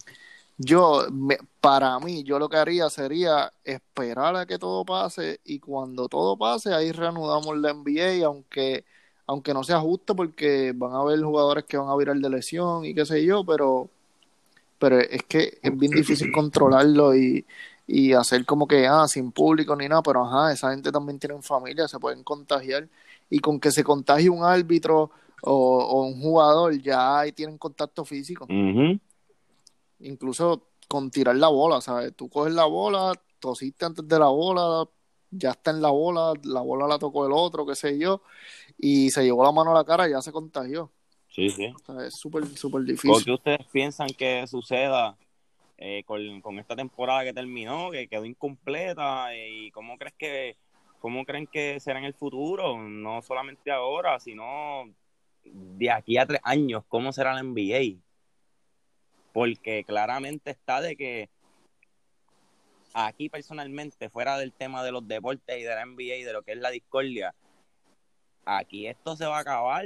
Yo, 0.59 1.07
me- 1.11 1.39
para 1.61 1.99
mí, 2.01 2.23
yo 2.25 2.39
lo 2.39 2.49
que 2.49 2.57
haría 2.57 2.89
sería 2.91 3.53
esperar 3.65 4.37
a 4.37 4.47
que 4.47 4.59
todo 4.59 4.85
pase, 4.85 5.41
y 5.45 5.59
cuando 5.59 6.09
todo 6.09 6.37
pase, 6.39 6.73
ahí 6.75 6.93
reanudamos 6.93 7.57
la 7.59 7.71
NBA, 7.71 8.27
aunque, 8.27 8.85
aunque 9.27 9.55
no 9.55 9.65
sea 9.65 9.81
justo, 9.81 10.15
porque 10.15 10.73
van 10.75 10.93
a 10.93 11.01
haber 11.01 11.21
jugadores 11.23 11.65
que 11.65 11.77
van 11.79 11.89
a 11.89 11.97
virar 11.97 12.17
de 12.17 12.31
lesión 12.31 12.85
y 12.85 12.95
qué 12.95 13.05
sé 13.07 13.25
yo, 13.25 13.45
pero, 13.45 13.91
pero 14.79 14.99
es 15.01 15.23
que 15.25 15.59
es 15.63 15.79
bien 15.79 15.95
difícil 15.95 16.31
controlarlo 16.33 17.15
y, 17.17 17.47
y 17.87 18.13
hacer 18.15 18.45
como 18.47 18.67
que, 18.69 18.87
ah, 18.87 19.09
sin 19.09 19.33
público 19.33 19.77
ni 19.77 19.89
nada, 19.89 20.03
pero 20.03 20.25
ajá, 20.25 20.53
esa 20.53 20.71
gente 20.73 20.93
también 20.93 21.19
tiene 21.19 21.41
familia, 21.43 21.89
se 21.89 21.99
pueden 22.01 22.25
contagiar, 22.25 22.89
y 23.31 23.41
con 23.41 23.61
que 23.61 23.71
se 23.73 23.85
contagie 23.85 24.31
un 24.31 24.45
árbitro 24.45 25.11
o, 25.43 25.53
o 25.85 26.03
un 26.07 26.21
jugador, 26.21 26.75
ya 26.81 27.21
ahí 27.21 27.33
tienen 27.33 27.59
contacto 27.59 28.05
físico. 28.05 28.51
Incluso 30.03 30.69
con 30.89 31.11
tirar 31.11 31.37
la 31.37 31.49
bola, 31.49 31.81
¿sabes? 31.81 32.15
Tú 32.15 32.29
coges 32.29 32.53
la 32.53 32.67
bola, 32.67 33.13
tosiste 33.39 33.85
antes 33.85 34.07
de 34.07 34.19
la 34.19 34.29
bola, 34.29 34.89
ya 35.31 35.51
está 35.51 35.71
en 35.71 35.81
la 35.81 35.91
bola, 35.91 36.33
la 36.45 36.61
bola 36.61 36.87
la 36.87 36.99
tocó 36.99 37.27
el 37.27 37.33
otro, 37.33 37.65
qué 37.67 37.75
sé 37.75 37.99
yo, 37.99 38.23
y 38.79 39.11
se 39.11 39.25
llevó 39.25 39.43
la 39.43 39.53
mano 39.53 39.71
a 39.71 39.75
la 39.75 39.85
cara 39.85 40.07
y 40.07 40.13
ya 40.13 40.21
se 40.21 40.33
contagió. 40.33 40.91
Sí, 41.29 41.49
sí. 41.49 41.67
O 41.67 41.79
sea, 41.79 42.07
es 42.07 42.15
súper, 42.15 42.47
súper 42.47 42.81
¿Por 42.81 42.87
difícil. 42.87 43.25
qué 43.25 43.33
ustedes 43.33 43.67
piensan 43.73 44.09
que 44.09 44.47
suceda 44.47 45.17
eh, 45.79 46.05
con, 46.05 46.43
con 46.43 46.59
esta 46.59 46.77
temporada 46.77 47.25
que 47.25 47.33
terminó, 47.33 47.91
que 47.91 48.07
quedó 48.07 48.27
incompleta? 48.27 49.35
eh, 49.35 49.49
¿Y 49.51 49.71
cómo 49.71 49.97
crees 49.97 50.15
que, 50.19 50.57
cómo 51.01 51.25
creen 51.25 51.47
que 51.47 51.81
será 51.81 51.99
en 51.99 52.05
el 52.05 52.15
futuro? 52.15 52.77
No 52.79 53.23
solamente 53.23 53.71
ahora, 53.71 54.21
sino 54.21 54.85
de 55.45 55.91
aquí 55.91 56.19
a 56.19 56.27
tres 56.27 56.41
años, 56.45 56.85
¿cómo 56.87 57.13
será 57.13 57.33
la 57.35 57.43
NBA? 57.43 57.99
Porque 59.33 59.85
claramente 59.85 60.51
está 60.51 60.81
de 60.81 60.97
que 60.97 61.31
aquí 62.95 63.29
personalmente, 63.29 64.11
fuera 64.11 64.37
del 64.39 64.53
tema 64.53 64.85
de 64.85 64.93
los 64.93 65.07
deportes 65.09 65.59
y 65.59 65.63
de 65.63 65.75
la 65.75 65.83
NBA 65.83 66.17
y 66.17 66.23
de 66.25 66.33
lo 66.33 66.43
que 66.43 66.53
es 66.53 66.59
la 66.59 66.71
discordia, 66.71 67.35
aquí 68.45 68.87
esto 68.87 69.17
se 69.17 69.27
va 69.27 69.39
a 69.39 69.41
acabar 69.41 69.85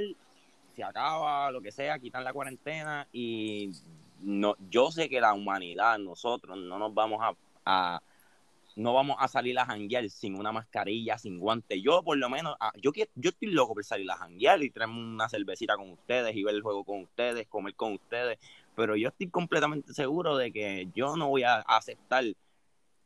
se 0.77 0.83
acaba, 0.83 1.49
lo 1.51 1.59
que 1.59 1.71
sea, 1.71 1.97
quitan 1.97 2.23
la 2.23 2.31
cuarentena 2.31 3.07
y 3.11 3.71
no, 4.21 4.55
yo 4.69 4.91
sé 4.91 5.09
que 5.09 5.19
la 5.19 5.33
humanidad, 5.33 5.97
nosotros, 5.97 6.55
no 6.55 6.77
nos 6.77 6.93
vamos 6.93 7.19
a, 7.19 7.33
a- 7.65 8.01
no 8.75 8.93
vamos 8.93 9.17
a 9.19 9.27
salir 9.27 9.57
a 9.57 9.65
janguear 9.65 10.07
sin 10.11 10.37
una 10.37 10.51
mascarilla, 10.51 11.17
sin 11.17 11.39
guantes. 11.39 11.81
Yo 11.81 12.03
por 12.03 12.15
lo 12.19 12.29
menos, 12.29 12.55
ah, 12.59 12.71
yo, 12.79 12.91
yo 12.93 13.29
estoy 13.31 13.49
loco 13.49 13.73
por 13.73 13.83
salir 13.83 14.09
a 14.11 14.17
janguear 14.17 14.61
y 14.61 14.69
traerme 14.69 14.99
una 14.99 15.27
cervecita 15.27 15.75
con 15.75 15.89
ustedes 15.89 16.35
y 16.35 16.43
ver 16.43 16.53
el 16.53 16.61
juego 16.61 16.83
con 16.83 17.01
ustedes, 17.01 17.47
comer 17.47 17.73
con 17.73 17.93
ustedes, 17.93 18.37
pero 18.77 18.95
yo 18.95 19.09
estoy 19.09 19.29
completamente 19.31 19.91
seguro 19.93 20.37
de 20.37 20.53
que 20.53 20.89
yo 20.95 21.17
no 21.17 21.29
voy 21.29 21.43
a 21.43 21.57
aceptar 21.61 22.23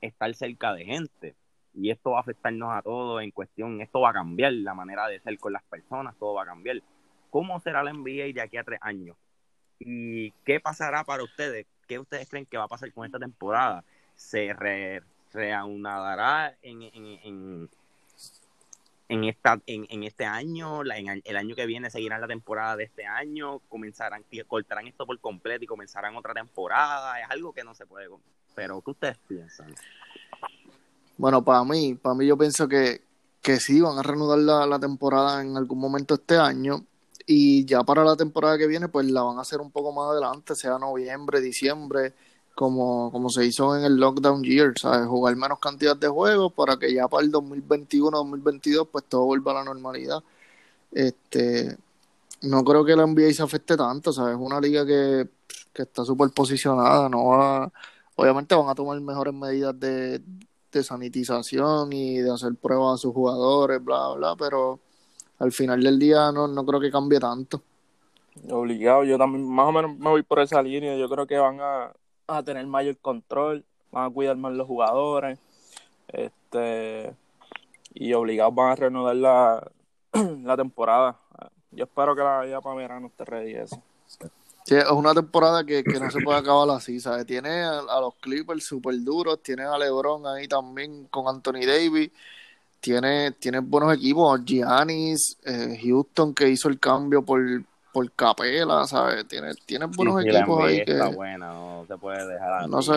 estar 0.02 0.36
cerca 0.36 0.74
de 0.74 0.86
gente. 0.86 1.36
Y 1.74 1.92
esto 1.92 2.12
va 2.12 2.18
a 2.18 2.22
afectarnos 2.22 2.70
a 2.74 2.82
todos 2.82 3.24
en 3.24 3.32
cuestión, 3.32 3.82
esto 3.82 4.02
va 4.02 4.10
a 4.10 4.14
cambiar 4.14 4.52
la 4.54 4.74
manera 4.74 5.08
de 5.08 5.22
ser 5.22 5.40
con 5.40 5.54
las 5.54 5.64
personas, 5.64 6.18
todo 6.20 6.34
va 6.36 6.44
a 6.44 6.48
cambiar. 6.48 6.82
¿Cómo 7.30 7.60
será 7.62 7.84
la 7.84 7.92
NBA 7.92 8.34
de 8.34 8.42
aquí 8.42 8.58
a 8.58 8.66
tres 8.66 8.80
años? 8.84 9.16
¿Y 9.80 10.32
qué 10.46 10.60
pasará 10.60 11.06
para 11.06 11.24
ustedes? 11.24 11.68
¿Qué 11.88 12.00
ustedes 12.00 12.30
creen 12.30 12.46
que 12.46 12.58
va 12.58 12.66
a 12.66 12.70
pasar 12.70 12.92
con 12.94 13.06
esta 13.06 13.20
temporada? 13.20 13.86
¿Se 14.16 14.54
re- 14.54 15.04
reanudará 15.34 16.58
en, 16.62 16.82
en, 16.84 17.06
en, 17.24 17.70
en, 19.12 19.24
esta, 19.26 19.62
en, 19.66 19.86
en 19.90 20.04
este 20.04 20.26
año? 20.26 20.84
La- 20.84 20.98
en 20.98 21.22
el 21.24 21.38
año 21.38 21.56
que 21.56 21.66
viene 21.66 21.90
seguirán 21.90 22.22
la 22.22 22.28
temporada 22.28 22.76
de 22.76 22.86
este 22.86 23.06
año? 23.06 23.60
¿Comenzarán, 23.70 24.26
cortarán 24.48 24.88
esto 24.88 25.06
por 25.06 25.20
completo 25.20 25.64
y 25.64 25.68
comenzarán 25.68 26.16
otra 26.16 26.34
temporada? 26.34 27.20
Es 27.20 27.30
algo 27.30 27.54
que 27.54 27.64
no 27.64 27.76
se 27.76 27.86
puede... 27.86 28.08
Pero, 28.56 28.82
¿qué 28.82 28.92
ustedes 28.92 29.18
piensan? 29.28 29.74
Bueno, 31.18 31.44
para 31.44 31.64
mí, 31.64 31.94
para 31.96 32.16
mí 32.16 32.26
yo 32.26 32.38
pienso 32.38 32.68
que, 32.68 33.02
que 33.42 33.60
sí, 33.60 33.80
van 33.82 33.98
a 33.98 34.04
reanudar 34.04 34.40
la, 34.40 34.66
la 34.66 34.80
temporada 34.80 35.42
en 35.42 35.56
algún 35.56 35.80
momento 35.80 36.16
este 36.16 36.38
año 36.38 36.86
y 37.28 37.66
ya 37.66 37.84
para 37.84 38.04
la 38.04 38.16
temporada 38.16 38.58
que 38.58 38.68
viene 38.68 38.88
pues 38.88 39.06
la 39.06 39.22
van 39.22 39.38
a 39.38 39.42
hacer 39.42 39.62
un 39.62 39.72
poco 39.72 39.92
más 39.94 40.10
adelante, 40.10 40.56
sea 40.56 40.80
noviembre, 40.80 41.40
diciembre, 41.40 42.14
como, 42.62 43.12
como 43.12 43.30
se 43.30 43.44
hizo 43.44 43.76
en 43.76 43.84
el 43.84 43.96
lockdown 43.96 44.44
year, 44.44 44.78
¿sabes? 44.78 45.08
Jugar 45.08 45.36
menos 45.36 45.58
cantidad 45.58 45.98
de 45.98 46.08
juegos 46.08 46.54
para 46.54 46.78
que 46.78 46.94
ya 46.94 47.08
para 47.08 47.26
el 47.26 47.32
2021-2022 47.32 48.88
pues 48.92 49.06
todo 49.06 49.26
vuelva 49.26 49.50
a 49.52 49.56
la 49.56 49.64
normalidad. 49.64 50.24
Este, 50.92 51.76
no 52.44 52.64
creo 52.64 52.86
que 52.86 52.96
la 52.96 53.08
NBA 53.08 53.34
se 53.34 53.42
afecte 53.42 53.76
tanto, 53.76 54.14
¿sabes? 54.14 54.36
Es 54.36 54.40
una 54.40 54.62
liga 54.62 54.86
que, 54.86 55.28
que 55.74 55.82
está 55.82 56.06
súper 56.06 56.30
posicionada, 56.30 57.10
no 57.10 57.26
va, 57.30 57.72
obviamente 58.16 58.54
van 58.54 58.70
a 58.70 58.76
tomar 58.76 59.02
mejores 59.02 59.34
medidas 59.34 59.80
de, 59.80 60.22
de 60.72 60.84
sanitización 60.84 61.92
y 61.94 62.20
de 62.20 62.32
hacer 62.32 62.54
pruebas 62.62 62.94
a 62.94 63.02
sus 63.02 63.12
jugadores, 63.12 63.84
bla, 63.84 64.14
bla, 64.14 64.36
pero 64.36 64.80
al 65.40 65.52
final 65.52 65.82
del 65.82 65.98
día 65.98 66.32
no, 66.32 66.48
no 66.48 66.64
creo 66.64 66.80
que 66.80 66.92
cambie 66.92 67.20
tanto. 67.20 67.64
Obligado, 68.52 69.04
yo 69.04 69.18
también 69.18 69.50
más 69.50 69.68
o 69.68 69.72
menos 69.72 69.98
me 69.98 70.10
voy 70.10 70.22
por 70.22 70.40
esa 70.40 70.62
línea. 70.62 70.96
Yo 70.96 71.10
creo 71.10 71.28
que 71.28 71.38
van 71.38 71.60
a, 71.60 71.92
a 72.28 72.44
tener 72.44 72.66
mayor 72.68 72.98
control, 72.98 73.66
van 73.92 74.06
a 74.06 74.14
cuidar 74.14 74.38
más 74.38 74.54
los 74.54 74.68
jugadores, 74.68 75.40
este 76.08 77.14
y 77.94 78.14
obligados 78.14 78.56
van 78.56 78.72
a 78.72 78.76
reanudar 78.76 79.16
la, 79.16 79.72
la 80.44 80.58
temporada. 80.58 81.18
Yo 81.72 81.86
espero 81.86 82.16
que 82.16 82.22
la 82.22 82.46
ya 82.48 82.62
para 82.62 82.76
verano 82.76 83.08
esté 83.08 83.26
ready 83.26 83.56
eso. 83.56 83.82
Sí, 84.64 84.76
es 84.76 84.90
una 84.92 85.14
temporada 85.14 85.66
que, 85.66 85.84
que 85.84 86.00
no 86.00 86.12
se 86.12 86.22
puede 86.22 86.38
acabar 86.38 86.70
así, 86.70 87.00
¿sabes? 87.00 87.26
Tiene 87.26 87.64
a, 87.64 88.00
los 88.00 88.16
Clippers 88.16 88.64
súper 88.64 89.02
duros, 89.02 89.42
tiene 89.42 89.64
a 89.64 89.78
LeBron 89.78 90.28
ahí 90.28 90.48
también 90.48 91.08
con 91.08 91.28
Anthony 91.28 91.66
Davis, 91.66 92.12
tiene, 92.80 93.32
tiene 93.32 93.60
buenos 93.60 93.96
equipos, 93.96 94.40
Giannis, 94.46 95.38
eh, 95.46 95.80
Houston 95.84 96.34
que 96.34 96.50
hizo 96.50 96.70
el 96.70 96.80
cambio 96.80 97.24
por, 97.24 97.42
por 97.92 98.12
Capela, 98.12 98.86
¿sabes? 98.86 99.28
Tiene, 99.28 99.54
tiene 99.66 99.86
buenos 99.86 100.22
Sí, 100.22 100.28
sí, 100.28 100.32
la 100.32 100.40
equipos 100.40 100.64
ahí 100.64 100.86
que... 100.86 100.92
está 100.92 101.08
buena, 101.10 101.54
no 101.54 101.86
se 101.88 101.98
puede 101.98 102.28
dejar 102.28 102.70
No 102.70 102.82
sé. 102.82 102.94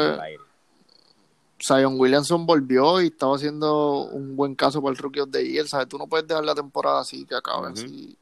Zion 1.66 1.98
Williamson 1.98 2.46
volvió 2.46 3.00
y 3.00 3.06
estaba 3.06 3.36
haciendo 3.36 4.04
un 4.06 4.36
buen 4.36 4.54
caso 4.54 4.82
para 4.82 4.92
el 4.92 4.98
Rookie 4.98 5.20
of 5.20 5.30
the 5.30 5.46
Year, 5.46 5.66
¿sabes? 5.66 5.88
Tú 5.88 5.96
no 5.98 6.06
puedes 6.06 6.26
dejar 6.26 6.44
la 6.44 6.54
temporada 6.54 7.00
así, 7.00 7.24
que 7.24 7.34
acabe 7.34 7.70
Ujú. 7.70 7.72
así. 7.72 8.18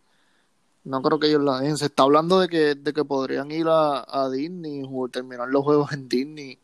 No 0.85 1.01
creo 1.01 1.19
que 1.19 1.29
ellos 1.29 1.43
la 1.43 1.61
dejen. 1.61 1.77
Se 1.77 1.87
está 1.87 2.03
hablando 2.03 2.41
de 2.41 2.49
que, 2.49 2.75
de 2.75 2.93
que 2.93 3.05
podrían 3.05 3.51
ir 3.51 3.67
a, 3.69 4.05
a 4.07 4.29
Disney 4.31 4.85
o 4.89 5.09
terminar 5.09 5.49
los 5.49 5.63
juegos 5.65 5.93
en 5.93 6.09
Disney. 6.09 6.59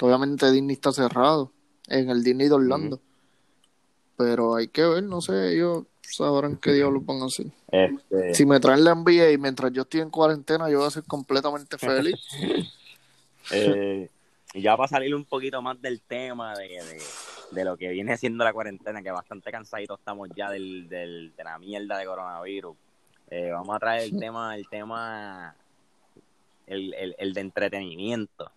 Obviamente 0.00 0.50
Disney 0.50 0.74
está 0.74 0.92
cerrado, 0.92 1.52
en 1.88 2.10
el 2.10 2.22
Disney 2.22 2.48
de 2.48 2.54
Orlando. 2.54 3.00
Pero 4.16 4.54
hay 4.54 4.68
que 4.68 4.84
ver, 4.84 5.02
no 5.02 5.20
sé, 5.20 5.52
ellos 5.54 5.84
sabrán 6.10 6.56
qué 6.56 6.72
diablos 6.72 7.04
van 7.04 7.22
a 7.22 7.26
hacer. 7.26 7.46
Este, 7.70 8.34
Si 8.34 8.46
me 8.46 8.60
traen 8.60 8.84
la 8.84 8.94
NBA 8.94 9.32
y 9.32 9.38
mientras 9.38 9.72
yo 9.72 9.82
estoy 9.82 10.00
en 10.00 10.10
cuarentena, 10.10 10.68
yo 10.70 10.78
voy 10.78 10.86
a 10.86 10.90
ser 10.90 11.04
completamente 11.04 11.78
feliz. 11.78 12.16
eh, 13.52 14.08
y 14.54 14.62
ya 14.62 14.76
para 14.76 14.88
salir 14.88 15.14
un 15.14 15.24
poquito 15.24 15.60
más 15.62 15.80
del 15.82 16.00
tema 16.00 16.54
de, 16.56 16.68
de, 16.68 17.02
de 17.52 17.64
lo 17.64 17.76
que 17.76 17.88
viene 17.90 18.16
siendo 18.16 18.44
la 18.44 18.52
cuarentena, 18.52 19.02
que 19.02 19.10
bastante 19.10 19.50
cansaditos 19.50 19.98
estamos 19.98 20.28
ya 20.34 20.50
del, 20.50 20.88
del, 20.88 21.34
de 21.36 21.44
la 21.44 21.58
mierda 21.58 21.98
de 21.98 22.06
coronavirus. 22.06 22.76
eh, 23.30 23.50
vamos 23.52 23.76
a 23.76 23.78
traer 23.78 24.02
el 24.04 24.18
tema, 24.18 24.54
el 24.56 24.68
tema, 24.68 25.54
el, 26.66 26.94
el, 26.94 27.14
el 27.18 27.34
de 27.34 27.40
entretenimiento. 27.40 28.50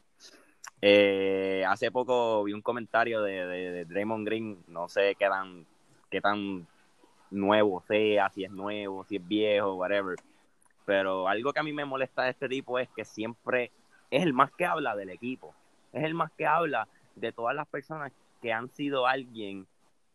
Eh, 0.81 1.65
hace 1.67 1.91
poco 1.91 2.41
vi 2.45 2.53
un 2.53 2.61
comentario 2.61 3.21
de, 3.21 3.45
de, 3.45 3.71
de 3.71 3.85
Draymond 3.85 4.25
Green, 4.25 4.57
no 4.69 4.87
sé 4.87 5.15
qué 5.19 5.27
tan, 5.27 5.65
qué 6.09 6.21
tan 6.21 6.65
nuevo 7.31 7.83
sea, 7.87 8.29
si 8.29 8.43
es 8.43 8.51
nuevo, 8.51 9.03
si 9.05 9.17
es 9.17 9.27
viejo, 9.27 9.75
whatever. 9.75 10.15
Pero 10.85 11.27
algo 11.27 11.53
que 11.53 11.59
a 11.59 11.63
mí 11.63 11.73
me 11.73 11.85
molesta 11.85 12.23
de 12.23 12.31
este 12.31 12.49
tipo 12.49 12.79
es 12.79 12.89
que 12.95 13.05
siempre 13.05 13.71
es 14.09 14.23
el 14.23 14.33
más 14.33 14.51
que 14.51 14.65
habla 14.65 14.95
del 14.95 15.09
equipo, 15.09 15.53
es 15.93 16.03
el 16.03 16.13
más 16.13 16.31
que 16.31 16.45
habla 16.45 16.87
de 17.15 17.31
todas 17.31 17.55
las 17.55 17.67
personas 17.67 18.11
que 18.41 18.53
han 18.53 18.69
sido 18.69 19.05
alguien 19.05 19.67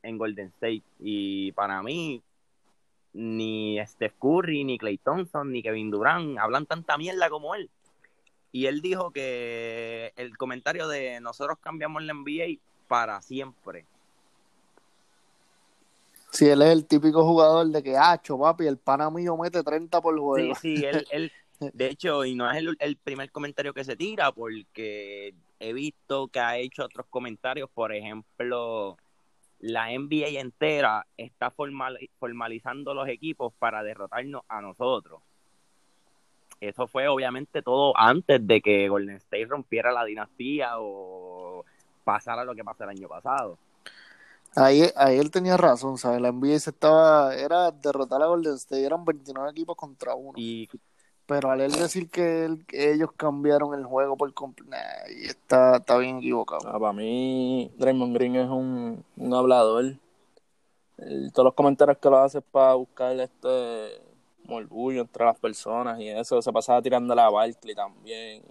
en 0.02 0.18
Golden 0.18 0.48
State. 0.48 0.82
Y 0.98 1.52
para 1.52 1.82
mí, 1.82 2.22
ni 3.12 3.78
Steph 3.86 4.14
Curry, 4.18 4.64
ni 4.64 4.78
Clay 4.78 4.98
Thompson, 4.98 5.52
ni 5.52 5.62
Kevin 5.62 5.90
Durant 5.90 6.38
hablan 6.38 6.66
tanta 6.66 6.98
mierda 6.98 7.28
como 7.30 7.54
él. 7.54 7.70
Y 8.52 8.66
él 8.66 8.82
dijo 8.82 9.10
que 9.10 10.12
el 10.16 10.36
comentario 10.36 10.86
de 10.86 11.20
nosotros 11.20 11.58
cambiamos 11.60 12.02
la 12.04 12.14
NBA 12.14 12.60
para 12.86 13.20
siempre. 13.20 13.86
Si 16.34 16.48
él 16.48 16.62
es 16.62 16.70
el 16.70 16.84
típico 16.84 17.24
jugador 17.24 17.68
de 17.68 17.80
que, 17.80 17.96
ah, 17.96 18.20
papi, 18.26 18.66
el 18.66 18.76
pana 18.76 19.08
mío 19.08 19.36
mete 19.36 19.62
30 19.62 20.00
por 20.00 20.14
Sí, 20.16 20.20
juego. 20.20 20.54
sí, 20.56 20.84
él, 20.84 21.06
él, 21.12 21.32
de 21.60 21.86
hecho, 21.86 22.24
y 22.24 22.34
no 22.34 22.50
es 22.50 22.56
el, 22.56 22.76
el 22.80 22.96
primer 22.96 23.30
comentario 23.30 23.72
que 23.72 23.84
se 23.84 23.94
tira, 23.94 24.32
porque 24.32 25.32
he 25.60 25.72
visto 25.72 26.26
que 26.26 26.40
ha 26.40 26.58
hecho 26.58 26.84
otros 26.84 27.06
comentarios, 27.08 27.70
por 27.70 27.94
ejemplo, 27.94 28.96
la 29.60 29.92
NBA 29.92 30.40
entera 30.40 31.06
está 31.16 31.52
formal, 31.52 31.98
formalizando 32.18 32.94
los 32.94 33.08
equipos 33.08 33.52
para 33.60 33.84
derrotarnos 33.84 34.42
a 34.48 34.60
nosotros. 34.60 35.22
Eso 36.60 36.88
fue 36.88 37.06
obviamente 37.06 37.62
todo 37.62 37.96
antes 37.96 38.44
de 38.44 38.60
que 38.60 38.88
Golden 38.88 39.16
State 39.16 39.46
rompiera 39.46 39.92
la 39.92 40.04
dinastía 40.04 40.80
o 40.80 41.64
pasara 42.02 42.44
lo 42.44 42.56
que 42.56 42.64
pasó 42.64 42.82
el 42.82 42.90
año 42.90 43.08
pasado. 43.08 43.56
Ahí, 44.56 44.84
ahí 44.96 45.18
él 45.18 45.30
tenía 45.30 45.56
razón, 45.56 45.98
¿sabes? 45.98 46.20
La 46.20 46.28
NBA 46.28 46.58
se 46.60 46.70
estaba, 46.70 47.34
era 47.34 47.70
derrotar 47.72 48.22
a 48.22 48.26
Golden 48.26 48.54
State, 48.54 48.84
eran 48.84 49.04
29 49.04 49.50
equipos 49.50 49.76
contra 49.76 50.14
uno. 50.14 50.32
Y 50.36 50.68
Pero 51.26 51.50
al 51.50 51.60
él 51.60 51.72
decir 51.72 52.08
que, 52.10 52.44
él- 52.44 52.64
que 52.66 52.92
ellos 52.92 53.10
cambiaron 53.16 53.74
el 53.74 53.84
juego 53.84 54.16
por 54.16 54.32
completo, 54.34 54.70
nah, 54.70 54.78
está, 55.28 55.76
está 55.78 55.96
bien 55.98 56.18
equivocado. 56.18 56.68
Ah, 56.68 56.78
para 56.78 56.92
mí, 56.92 57.72
Draymond 57.78 58.14
Green 58.14 58.36
es 58.36 58.48
un, 58.48 59.04
un 59.16 59.34
hablador. 59.34 59.96
Todos 61.32 61.44
los 61.46 61.54
comentarios 61.54 61.98
que 61.98 62.08
lo 62.08 62.18
hace 62.18 62.38
es 62.38 62.44
para 62.50 62.74
buscar 62.74 63.18
este 63.18 64.00
morbullo 64.44 65.00
entre 65.02 65.24
las 65.24 65.38
personas 65.38 65.98
y 65.98 66.08
eso. 66.08 66.40
Se 66.40 66.52
pasaba 66.52 66.80
tirando 66.80 67.12
a 67.18 67.30
Barkley 67.30 67.74
también. 67.74 68.42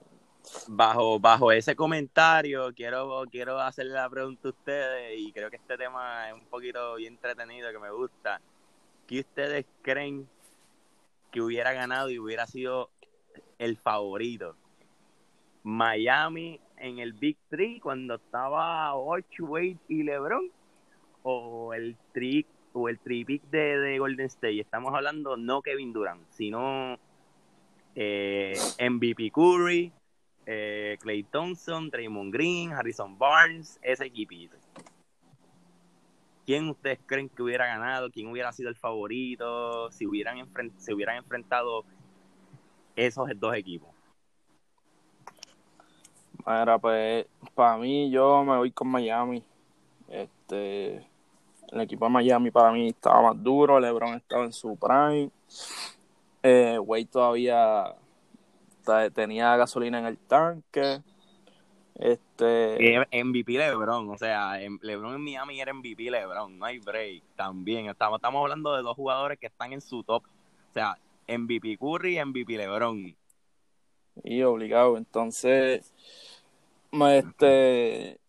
Bajo, 0.68 1.20
bajo 1.20 1.52
ese 1.52 1.76
comentario, 1.76 2.74
quiero, 2.74 3.24
quiero 3.32 3.60
hacerle 3.60 3.94
la 3.94 4.10
pregunta 4.10 4.48
a 4.48 4.52
ustedes 4.52 5.20
y 5.20 5.32
creo 5.32 5.50
que 5.50 5.58
este 5.58 5.78
tema 5.78 6.30
es 6.30 6.34
un 6.34 6.46
poquito 6.46 6.96
bien 6.96 7.14
entretenido, 7.14 7.72
que 7.72 7.80
me 7.80 7.92
gusta. 7.92 8.42
¿Qué 9.08 9.20
ustedes 9.20 9.66
creen 9.82 10.28
que 11.32 11.42
hubiera 11.42 11.74
ganado 11.74 12.10
y 12.10 12.20
hubiera 12.20 12.46
sido 12.48 12.90
el 13.58 13.78
favorito? 13.78 14.56
¿Miami 15.64 16.60
en 16.78 17.00
el 17.00 17.14
Big 17.14 17.38
Three 17.50 17.80
cuando 17.80 18.16
estaba 18.16 18.96
Ocho, 18.96 19.58
y 19.60 20.04
LeBron? 20.04 20.52
¿O 21.24 21.74
el 21.74 21.96
tri 22.12 22.46
o 22.74 22.90
el 22.90 23.00
de, 23.06 23.80
de 23.80 24.00
Golden 24.00 24.26
State? 24.26 24.60
Estamos 24.60 24.94
hablando 24.94 25.38
no 25.38 25.62
Kevin 25.62 25.94
Durant, 25.94 26.30
sino 26.32 26.98
eh, 27.96 28.54
MVP 28.80 29.32
Curry, 29.32 29.92
eh, 30.46 30.98
Clay 31.00 31.24
Thompson, 31.24 31.90
Draymond 31.90 32.34
Green, 32.34 32.74
Harrison 32.74 33.18
Barnes, 33.18 33.80
ese 33.82 34.06
equipito. 34.06 34.58
¿Quién 36.46 36.70
ustedes 36.70 37.00
creen 37.06 37.30
que 37.30 37.42
hubiera 37.42 37.68
ganado? 37.68 38.12
¿Quién 38.12 38.28
hubiera 38.28 38.52
sido 38.52 38.70
el 38.70 38.76
favorito? 38.76 39.90
Si 39.92 40.06
hubieran 40.06 40.46
se 40.78 40.94
hubieran 40.94 41.18
enfrentado 41.18 41.86
esos 42.96 43.30
dos 43.36 43.56
equipos. 43.56 43.90
Mira, 46.46 46.78
pues, 46.78 47.26
para 47.56 47.78
mí, 47.78 48.12
yo 48.12 48.44
me 48.44 48.58
voy 48.58 48.72
con 48.72 48.90
Miami. 48.90 49.42
Este, 50.10 50.96
el 51.72 51.82
equipo 51.82 52.06
de 52.06 52.12
Miami 52.12 52.52
para 52.52 52.74
mí 52.74 52.90
estaba 52.90 53.22
más 53.22 53.42
duro. 53.42 53.80
LeBron 53.80 54.16
estaba 54.16 54.44
en 54.44 54.52
su 54.52 54.76
prime. 54.76 55.30
Eh, 56.44 56.78
Wade 56.78 57.06
todavía 57.06 57.96
tenía 59.14 59.56
gasolina 59.58 60.00
en 60.00 60.06
el 60.06 60.18
tanque. 60.18 61.02
Este, 61.96 63.06
MVP 63.12 63.54
LeBron, 63.54 64.10
o 64.10 64.18
sea, 64.18 64.58
LeBron 64.82 65.14
en 65.14 65.22
Miami 65.22 65.62
era 65.62 65.74
MVP 65.74 66.10
LeBron, 66.10 66.58
no 66.58 66.66
hay 66.66 66.80
break. 66.80 67.24
También 67.36 67.88
estamos, 67.88 68.18
estamos 68.18 68.42
hablando 68.42 68.76
de 68.76 68.82
dos 68.82 68.96
jugadores 68.96 69.38
que 69.40 69.48
están 69.48 69.74
en 69.74 69.82
su 69.82 70.04
top. 70.04 70.24
O 70.26 70.74
sea, 70.74 70.98
MVP 71.28 71.78
Curry 71.78 72.18
y 72.18 72.26
MVP 72.26 72.58
LeBron. 72.58 73.16
y 74.24 74.42
obligado. 74.42 74.98
Entonces, 74.98 75.94
este, 76.92 78.20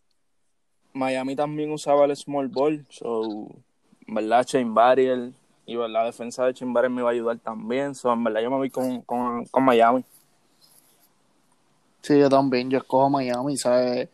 Miami 0.93 1.35
también 1.35 1.73
usaba 1.73 2.05
el 2.05 2.17
small 2.17 2.49
ball. 2.49 2.87
So, 2.91 3.49
en 4.07 4.15
verdad, 4.15 4.47
Shane 4.47 4.73
Barrier 4.73 5.33
y 5.67 5.75
la 5.77 6.05
defensa 6.05 6.45
de 6.45 6.53
Shane 6.53 6.73
Barrier 6.73 6.91
me 6.91 7.01
iba 7.01 7.09
a 7.09 7.13
ayudar 7.13 7.39
también. 7.39 7.95
So, 7.95 8.13
en 8.13 8.25
verdad, 8.25 8.43
yo 8.43 8.51
me 8.51 8.59
voy 8.59 8.71
con, 8.71 9.01
con, 9.03 9.47
con 9.47 9.65
Miami. 9.65 10.05
Sí, 12.05 12.19
yo 12.19 12.29
también, 12.29 12.69
yo 12.69 12.77
escojo 12.77 13.09
Miami, 13.09 13.57
¿sabes? 13.57 14.11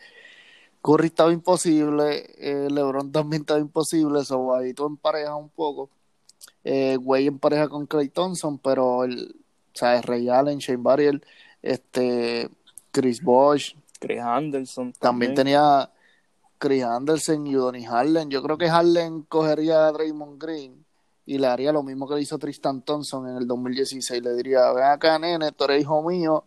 Curry 0.81 1.09
estaba 1.09 1.33
imposible, 1.33 2.25
eh, 2.39 2.69
LeBron 2.71 3.11
también 3.11 3.43
estaba 3.43 3.59
imposible, 3.59 4.25
so 4.25 4.55
ahí 4.55 4.73
tú 4.75 4.87
emparejas 4.87 5.35
un 5.35 5.49
poco. 5.49 5.91
Eh, 6.63 6.97
Wade 6.99 7.27
en 7.27 7.41
pareja 7.41 7.69
con 7.69 7.87
Clay 7.87 8.09
Thompson, 8.11 8.59
pero 8.59 9.03
el, 9.03 9.35
¿sabes? 9.75 10.05
Ray 10.05 10.29
Allen, 10.29 10.59
Shane 10.59 10.81
Barrier, 10.81 11.21
este, 11.63 12.49
Chris 12.93 13.21
Bosh, 13.21 13.75
Chris 13.99 14.21
Anderson 14.21 14.93
también 14.93 15.35
también. 15.35 15.35
tenía 15.35 15.91
Chris 16.59 16.85
Anderson 16.85 17.45
y 17.49 17.57
Udoni 17.57 17.85
Harden. 17.87 18.31
Yo 18.31 18.41
creo 18.41 18.57
que 18.57 18.71
Harden 18.71 19.23
cogería 19.23 19.89
a 19.89 19.93
Draymond 19.93 20.41
Green 20.41 20.87
y 21.27 21.39
le 21.39 21.49
haría 21.49 21.73
lo 21.73 21.83
mismo 21.83 22.07
que 22.07 22.15
le 22.15 22.23
hizo 22.23 22.39
Tristan 22.39 22.83
Thompson 22.83 23.29
en 23.31 23.37
el 23.37 23.49
2016. 23.49 24.23
Le 24.23 24.35
diría, 24.35 24.71
ven 24.71 24.85
acá, 24.85 25.19
nene, 25.19 25.51
tú 25.51 25.65
eres 25.65 25.83
hijo 25.83 26.01
mío 26.03 26.45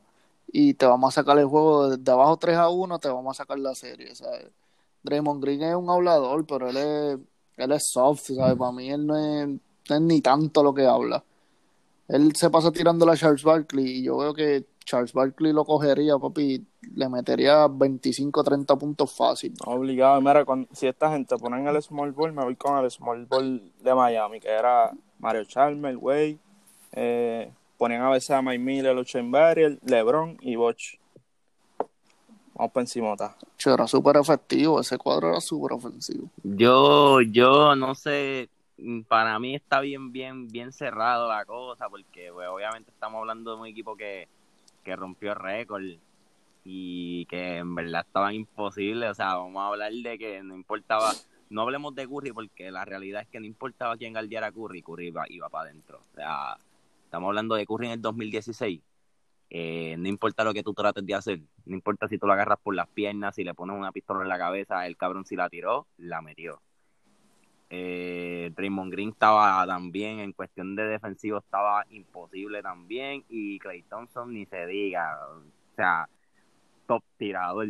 y 0.55 0.75
te 0.75 0.85
vamos 0.85 1.11
a 1.11 1.21
sacar 1.21 1.39
el 1.39 1.47
juego 1.47 1.97
de, 1.97 2.11
abajo 2.11 2.37
3 2.37 2.55
a 2.57 2.69
1, 2.69 2.99
te 2.99 3.09
vamos 3.09 3.35
a 3.35 3.41
sacar 3.41 3.57
la 3.57 3.73
serie, 3.73 4.13
¿sabes? 4.13 4.45
Draymond 5.01 5.43
Green 5.43 5.63
es 5.63 5.75
un 5.75 5.89
hablador, 5.89 6.45
pero 6.45 6.69
él 6.69 6.77
es, 6.77 7.19
él 7.57 7.71
es 7.71 7.89
soft, 7.91 8.29
¿sabes? 8.35 8.55
Para 8.55 8.71
mí 8.71 8.91
él 8.91 9.07
no 9.07 9.17
es, 9.17 9.49
es 9.89 10.01
ni 10.01 10.21
tanto 10.21 10.61
lo 10.61 10.71
que 10.71 10.85
habla. 10.85 11.23
Él 12.07 12.35
se 12.35 12.51
pasa 12.51 12.71
tirando 12.71 13.09
a 13.09 13.17
Charles 13.17 13.43
Barkley 13.43 13.99
y 13.99 14.03
yo 14.03 14.17
veo 14.17 14.33
que 14.35 14.63
Charles 14.85 15.11
Barkley 15.11 15.53
lo 15.53 15.65
cogería, 15.65 16.19
papi, 16.19 16.63
le 16.93 17.09
metería 17.09 17.67
25 17.67 18.43
30 18.43 18.75
puntos 18.75 19.11
fácil. 19.11 19.55
Obligado. 19.65 20.21
Mira, 20.21 20.45
si 20.71 20.85
esta 20.85 21.11
gente 21.11 21.35
ponen 21.37 21.67
el 21.67 21.81
small 21.81 22.11
ball, 22.11 22.31
me 22.31 22.43
voy 22.43 22.55
con 22.55 22.77
el 22.77 22.91
small 22.91 23.25
ball 23.25 23.71
de 23.81 23.95
Miami, 23.95 24.39
que 24.39 24.49
era 24.49 24.91
Mario 25.17 25.45
Chalmers, 25.45 25.97
Way, 25.99 26.39
eh, 26.91 27.51
ponían 27.77 28.01
a 28.01 28.09
veces 28.09 28.31
a 28.31 28.41
Mike 28.41 28.59
Miller, 28.59 29.05
Barrier, 29.25 29.79
LeBron 29.83 30.37
y 30.41 30.55
Boch. 30.55 30.99
Vamos 32.55 32.71
por 32.71 32.81
encima. 32.81 33.15
Era 33.65 33.87
súper 33.87 34.17
efectivo, 34.17 34.79
ese 34.79 34.97
cuadro 34.97 35.29
era 35.29 35.41
súper 35.41 35.73
ofensivo. 35.73 36.29
Yo, 36.43 37.21
yo 37.21 37.75
no 37.75 37.95
sé, 37.95 38.49
para 39.07 39.39
mí 39.39 39.55
está 39.55 39.79
bien, 39.79 40.11
bien, 40.11 40.47
bien 40.47 40.71
cerrado 40.71 41.27
la 41.27 41.45
cosa, 41.45 41.89
porque 41.89 42.31
pues, 42.31 42.47
obviamente 42.47 42.91
estamos 42.91 43.19
hablando 43.19 43.55
de 43.55 43.61
un 43.61 43.67
equipo 43.67 43.95
que, 43.95 44.27
que 44.83 44.95
rompió 44.95 45.33
récord 45.33 45.83
y 46.63 47.25
que 47.25 47.57
en 47.57 47.73
verdad 47.75 48.05
estaban 48.05 48.35
imposibles. 48.35 49.11
O 49.11 49.15
sea, 49.15 49.35
vamos 49.35 49.61
a 49.61 49.67
hablar 49.67 49.91
de 49.91 50.17
que 50.17 50.43
no 50.43 50.55
importaba, 50.55 51.11
no 51.49 51.61
hablemos 51.61 51.95
de 51.95 52.07
Curry, 52.07 52.31
porque 52.31 52.71
la 52.71 52.85
realidad 52.85 53.23
es 53.23 53.27
que 53.29 53.39
no 53.39 53.45
importaba 53.45 53.97
quién 53.97 54.13
galdeara 54.13 54.51
Curry, 54.51 54.81
Curry 54.81 55.07
iba, 55.07 55.25
iba 55.29 55.49
para 55.49 55.69
adentro. 55.69 55.99
O 56.11 56.15
sea, 56.15 56.57
estamos 57.13 57.27
hablando 57.27 57.53
de 57.53 57.67
Curry 57.67 57.85
en 57.85 57.91
el 57.91 58.01
2016 58.01 58.81
eh, 59.51 59.95
no 59.99 60.07
importa 60.07 60.43
lo 60.43 60.51
que 60.51 60.63
tú 60.63 60.73
trates 60.73 61.05
de 61.05 61.13
hacer, 61.13 61.41
no 61.63 61.75
importa 61.75 62.07
si 62.07 62.17
tú 62.17 62.25
lo 62.25 62.33
agarras 62.33 62.57
por 62.57 62.73
las 62.73 62.87
piernas, 62.87 63.35
si 63.35 63.43
le 63.43 63.53
pones 63.53 63.77
una 63.77 63.91
pistola 63.91 64.23
en 64.23 64.29
la 64.29 64.39
cabeza, 64.39 64.87
el 64.87 64.97
cabrón 64.97 65.23
si 65.23 65.35
la 65.35 65.47
tiró, 65.47 65.85
la 65.97 66.23
metió. 66.23 66.59
Eh, 67.69 68.51
Draymond 68.55 68.91
Green 68.91 69.09
estaba 69.09 69.63
también, 69.67 70.21
en 70.21 70.33
cuestión 70.33 70.75
de 70.75 70.87
defensivo 70.87 71.37
estaba 71.37 71.85
imposible 71.91 72.63
también, 72.63 73.23
y 73.29 73.59
Clay 73.59 73.83
Thompson 73.83 74.33
ni 74.33 74.47
se 74.47 74.65
diga, 74.65 75.19
o 75.35 75.43
sea, 75.75 76.09
top 76.87 77.03
tirador. 77.19 77.67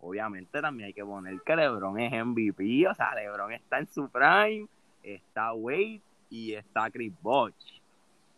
Obviamente 0.00 0.60
también 0.60 0.88
hay 0.88 0.94
que 0.94 1.04
poner 1.04 1.40
que 1.42 1.54
LeBron 1.54 2.00
es 2.00 2.12
MVP, 2.24 2.88
o 2.88 2.94
sea, 2.96 3.14
LeBron 3.14 3.52
está 3.52 3.78
en 3.78 3.86
su 3.86 4.10
prime, 4.10 4.66
está 5.04 5.52
Wade 5.52 6.02
y 6.28 6.54
está 6.54 6.90
Chris 6.90 7.12
Bosh 7.22 7.77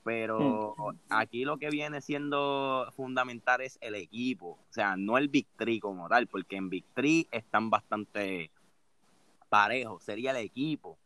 pero 0.04 0.74
mm. 0.76 0.96
aquí 1.10 1.44
lo 1.44 1.58
que 1.58 1.70
viene 1.70 2.00
siendo 2.00 2.90
fundamental 2.96 3.60
es 3.60 3.78
el 3.80 3.94
equipo, 3.94 4.58
o 4.68 4.72
sea, 4.72 4.96
no 4.96 5.18
el 5.18 5.28
Big 5.28 5.46
como 5.80 6.08
tal, 6.08 6.26
porque 6.26 6.56
en 6.56 6.70
Big 6.70 6.84
están 7.30 7.70
bastante 7.70 8.50
parejos, 9.48 10.02
sería 10.02 10.30
el 10.30 10.38
equipo. 10.38 10.96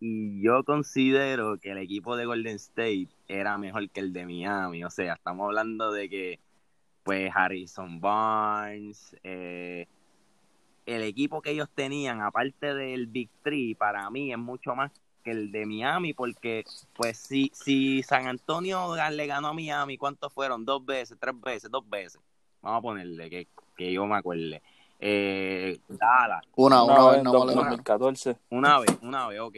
Y 0.00 0.42
yo 0.42 0.64
considero 0.64 1.58
que 1.58 1.70
el 1.70 1.78
equipo 1.78 2.16
de 2.16 2.26
Golden 2.26 2.56
State 2.56 3.08
era 3.28 3.56
mejor 3.56 3.88
que 3.88 4.00
el 4.00 4.12
de 4.12 4.26
Miami, 4.26 4.84
o 4.84 4.90
sea, 4.90 5.14
estamos 5.14 5.46
hablando 5.46 5.92
de 5.92 6.08
que, 6.08 6.40
pues, 7.04 7.30
Harrison 7.32 8.00
Barnes, 8.00 9.16
eh, 9.22 9.86
el 10.86 11.02
equipo 11.02 11.40
que 11.40 11.50
ellos 11.52 11.68
tenían, 11.74 12.20
aparte 12.20 12.74
del 12.74 13.06
Big 13.06 13.30
para 13.78 14.10
mí 14.10 14.32
es 14.32 14.38
mucho 14.38 14.74
más 14.74 14.90
que 15.22 15.30
el 15.30 15.52
de 15.52 15.66
Miami, 15.66 16.14
porque 16.14 16.64
pues 16.94 17.18
si, 17.18 17.50
si 17.54 18.02
San 18.02 18.26
Antonio 18.26 18.94
le 19.10 19.26
ganó 19.26 19.48
a 19.48 19.52
Miami, 19.52 19.96
¿cuántos 19.96 20.32
fueron? 20.32 20.64
Dos 20.64 20.84
veces, 20.84 21.16
tres 21.20 21.40
veces, 21.40 21.70
dos 21.70 21.88
veces. 21.88 22.20
Vamos 22.60 22.78
a 22.78 22.82
ponerle 22.82 23.30
que, 23.30 23.48
que 23.76 23.92
yo 23.92 24.06
me 24.06 24.16
acuerde. 24.16 24.62
Eh, 24.98 25.80
Dallas. 25.88 26.44
Una, 26.54 26.84
una, 26.84 27.10
vez, 27.10 27.22
no, 27.24 27.32
una, 27.32 27.52
2014. 27.54 28.36
Una 28.50 28.78
vez, 28.78 28.98
una 29.02 29.26
vez, 29.26 29.40
ok. 29.40 29.56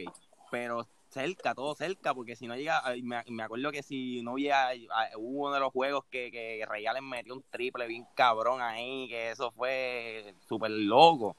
Pero 0.49 0.87
cerca, 1.09 1.53
todo 1.53 1.75
cerca, 1.75 2.13
porque 2.13 2.35
si 2.35 2.47
no 2.47 2.55
llega, 2.55 2.81
me, 3.03 3.23
me 3.29 3.43
acuerdo 3.43 3.71
que 3.71 3.83
si 3.83 4.21
no 4.23 4.31
había, 4.31 4.69
hubo 5.17 5.45
uno 5.45 5.53
de 5.53 5.59
los 5.59 5.71
juegos 5.71 6.03
que, 6.11 6.31
que 6.31 6.65
metió 7.01 7.35
un 7.35 7.43
triple 7.49 7.87
bien 7.87 8.05
cabrón 8.15 8.61
ahí, 8.61 9.07
que 9.07 9.31
eso 9.31 9.51
fue 9.51 10.33
súper 10.47 10.71
loco. 10.71 11.37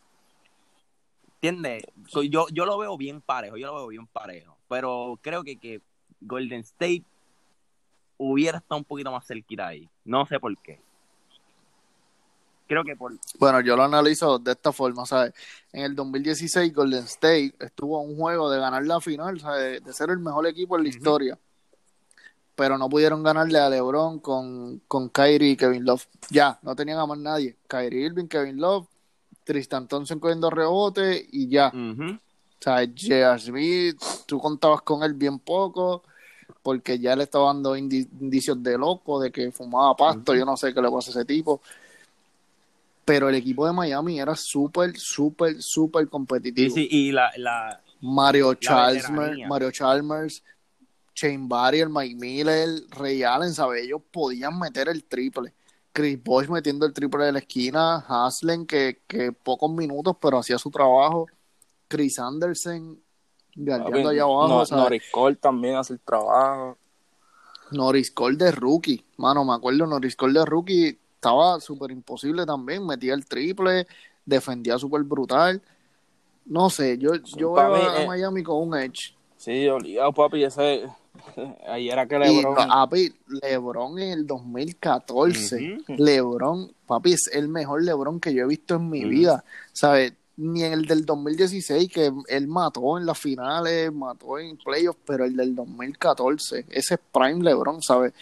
¿Entiendes? 1.41 1.85
Yo, 2.29 2.47
yo 2.49 2.65
lo 2.65 2.79
veo 2.79 2.97
bien 2.97 3.21
parejo, 3.21 3.57
yo 3.57 3.67
lo 3.69 3.75
veo 3.75 3.89
bien 3.89 4.07
parejo. 4.07 4.57
Pero 4.69 5.19
creo 5.23 5.45
que, 5.45 5.59
que 5.59 5.81
Golden 6.21 6.61
State 6.61 7.05
hubiera 8.19 8.59
estado 8.59 8.79
un 8.79 8.85
poquito 8.85 9.13
más 9.13 9.27
cerquita 9.27 9.69
ahí. 9.69 9.89
No 10.05 10.27
sé 10.27 10.41
por 10.41 10.57
qué. 10.59 10.81
Creo 12.67 12.83
que 12.83 12.97
por... 12.97 13.13
Bueno, 13.39 13.61
yo 13.61 13.77
lo 13.77 13.85
analizo 13.85 14.39
de 14.39 14.53
esta 14.53 14.73
forma, 14.73 15.07
¿sabes? 15.07 15.33
En 15.73 15.85
el 15.85 15.95
2016 15.95 16.75
Golden 16.75 17.05
State 17.05 17.55
estuvo 17.61 17.99
a 17.99 18.01
un 18.01 18.17
juego 18.17 18.51
de 18.51 18.59
ganar 18.59 18.85
la 18.85 19.01
final, 19.01 19.39
¿sabes? 19.39 19.85
De 19.85 19.93
ser 19.93 20.11
el 20.11 20.19
mejor 20.19 20.47
equipo 20.47 20.77
en 20.77 20.83
la 20.83 20.89
historia. 20.89 21.39
Pero 22.57 22.79
no 22.79 22.89
pudieron 22.89 23.23
ganarle 23.23 23.59
a 23.59 23.69
LeBron 23.69 24.19
con, 24.19 24.81
con 24.89 25.11
Kyrie 25.11 25.51
y 25.51 25.57
Kevin 25.57 25.85
Love. 25.85 26.09
Ya, 26.31 26.59
no 26.63 26.75
tenían 26.75 26.99
a 26.99 27.07
más 27.07 27.19
nadie. 27.19 27.57
Kyrie 27.69 28.07
Irving, 28.07 28.27
Kevin 28.27 28.57
Love 28.57 28.89
Tristan 29.47 29.87
Thompson 29.87 30.19
cogiendo 30.19 30.51
rebote 30.51 31.25
y 31.31 31.49
ya. 31.49 31.69
O 31.69 32.19
sea, 32.59 32.81
J.R. 32.81 33.39
Smith, 33.39 34.03
tú 34.27 34.41
contabas 34.41 34.83
con 34.83 35.05
él 35.05 35.15
bien 35.15 35.39
poco, 35.39 36.03
porque 36.63 36.99
ya 36.99 37.15
le 37.15 37.23
estaba 37.23 37.47
dando 37.47 37.77
indicios 37.77 38.61
de 38.61 38.77
loco, 38.77 39.21
de 39.21 39.31
que 39.31 39.53
fumaba 39.53 39.97
pasto, 39.97 40.35
yo 40.35 40.45
no 40.45 40.57
sé 40.57 40.75
qué 40.75 40.83
le 40.83 40.91
pasa 40.91 41.11
a 41.11 41.13
ese 41.13 41.25
tipo. 41.25 41.61
Pero 43.05 43.29
el 43.29 43.37
equipo 43.37 43.65
de 43.65 43.73
Miami 43.73 44.19
era 44.19 44.35
súper, 44.35 44.99
súper, 44.99 45.63
súper 45.63 46.09
competitivo. 46.09 46.75
Sí, 46.75 46.89
sí, 46.91 47.09
y 47.09 47.13
la, 47.13 47.81
Mario 48.01 48.55
Chalmers, 48.55 49.39
Mario 49.49 49.71
Chalmers, 49.71 50.43
Shane 51.15 51.47
Barrier, 51.47 51.89
Mike 51.89 52.17
Miller, 52.17 52.69
Ray 52.91 53.23
Allen, 53.23 53.55
¿sabes? 53.55 53.85
Ellos 53.85 54.03
podían 54.11 54.59
meter 54.59 54.89
el 54.89 55.05
triple. 55.05 55.53
Chris 55.97 56.23
Bosh 56.23 56.51
metiendo 56.51 56.85
el 56.85 56.93
triple 56.93 57.25
de 57.25 57.33
la 57.33 57.39
esquina, 57.39 58.05
Haslen 58.07 58.67
que, 58.67 59.01
que 59.07 59.33
pocos 59.33 59.71
minutos 59.71 60.15
pero 60.21 60.37
hacía 60.37 60.59
su 60.59 60.71
trabajo, 60.71 61.27
Chris 61.89 62.19
Anderson 62.19 63.01
guardiando 63.57 64.11
allá 64.11 64.25
abajo. 64.25 64.65
Norris 64.73 65.05
Cole 65.11 65.37
también 65.37 65.77
hace 65.77 65.95
el 65.95 66.01
trabajo. 66.01 66.77
Norris 67.71 68.11
Cole 68.11 68.37
de 68.37 68.53
rookie, 68.53 69.07
mano, 69.17 69.43
me 69.43 69.55
acuerdo, 69.55 69.87
Norris 69.87 70.17
Cole 70.17 70.39
de 70.39 70.45
rookie 70.45 70.99
estaba 71.15 71.59
súper 71.61 71.91
imposible 71.93 72.45
también, 72.45 72.85
metía 72.85 73.15
el 73.15 73.25
triple, 73.25 73.87
defendía 74.27 74.79
súper 74.79 75.03
brutal. 75.03 75.63
No 76.45 76.69
sé, 76.69 76.99
yo, 76.99 77.15
yo 77.15 77.55
veo 77.55 77.75
a 77.75 78.03
eh, 78.03 78.07
Miami 78.07 78.43
con 78.43 78.69
un 78.69 78.77
edge. 78.77 79.17
Sí, 79.39 79.67
obligado, 79.67 80.13
papi, 80.13 80.45
ese 80.45 80.91
Ahí 81.67 81.89
era 81.89 82.07
que 82.07 82.19
Lebron. 82.19 82.55
papi, 82.55 83.13
Lebron 83.43 83.99
en 83.99 84.11
el 84.11 84.27
2014. 84.27 85.79
Lebron, 85.89 86.73
papi, 86.87 87.13
es 87.13 87.31
el 87.33 87.49
mejor 87.49 87.85
Lebron 87.85 88.21
que 88.21 88.35
yo 88.35 88.45
he 88.45 88.49
visto 88.49 88.77
en 88.77 88.91
mi 88.91 89.05
vida. 89.05 89.45
¿Sabes? 89.73 90.13
Ni 90.37 90.65
en 90.65 90.73
el 90.75 90.87
del 90.87 91.07
2016, 91.07 91.91
que 91.91 92.13
él 92.29 92.47
mató 92.47 92.99
en 92.99 93.07
las 93.07 93.19
finales, 93.19 93.91
mató 93.93 94.39
en 94.39 94.57
playoffs, 94.59 95.01
pero 95.07 95.25
el 95.25 95.35
del 95.35 95.55
2014, 95.55 96.67
ese 96.69 96.95
es 96.95 97.01
Prime 97.11 97.43
Lebron, 97.43 97.81
¿sabes? 97.81 98.13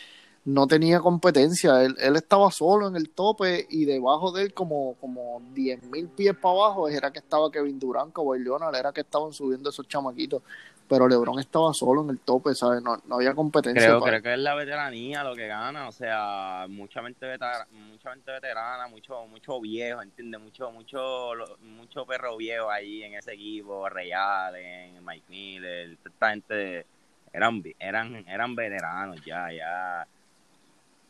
No 0.44 0.66
tenía 0.66 1.00
competencia, 1.00 1.82
él, 1.82 1.96
él 1.98 2.16
estaba 2.16 2.50
solo 2.50 2.86
en 2.88 2.96
el 2.96 3.10
tope 3.10 3.66
y 3.70 3.86
debajo 3.86 4.30
de 4.30 4.42
él, 4.42 4.54
como, 4.54 4.94
como 5.00 5.40
10.000 5.54 6.08
pies 6.10 6.34
para 6.34 6.54
abajo, 6.54 6.88
era 6.88 7.10
que 7.10 7.20
estaba 7.20 7.50
Kevin 7.50 7.78
Durant, 7.78 8.12
o 8.16 8.34
Leonard, 8.34 8.74
era 8.74 8.92
que 8.92 9.00
estaban 9.00 9.32
subiendo 9.32 9.70
esos 9.70 9.88
chamaquitos 9.88 10.42
pero 10.88 11.08
LeBron 11.08 11.38
estaba 11.38 11.72
solo 11.72 12.02
en 12.02 12.10
el 12.10 12.20
tope, 12.20 12.54
¿sabes? 12.54 12.82
No, 12.82 13.00
había 13.10 13.34
competencia. 13.34 13.82
Creo, 13.82 14.00
creo 14.00 14.22
que 14.22 14.34
es 14.34 14.38
la 14.38 14.54
veteranía 14.54 15.24
lo 15.24 15.34
que 15.34 15.46
gana, 15.46 15.88
o 15.88 15.92
sea, 15.92 16.66
mucha 16.68 17.00
mente, 17.00 17.26
veterana, 17.26 17.66
mucha 17.72 18.10
mente 18.10 18.32
veterana, 18.32 18.86
mucho 18.88 19.26
mucho 19.26 19.60
viejo, 19.60 20.02
¿entiendes? 20.02 20.40
Mucho 20.40 20.70
mucho 20.70 21.30
mucho 21.60 22.04
perro 22.04 22.36
viejo 22.36 22.70
ahí 22.70 23.02
en 23.02 23.14
ese 23.14 23.32
equipo, 23.32 23.88
Real, 23.88 24.54
en 24.56 25.04
Mike 25.04 25.24
Miller, 25.28 25.96
esta 26.04 26.30
gente 26.30 26.86
eran 27.32 27.62
eran 27.78 28.28
eran 28.28 28.54
veteranos 28.54 29.24
ya, 29.24 29.50
ya 29.52 30.06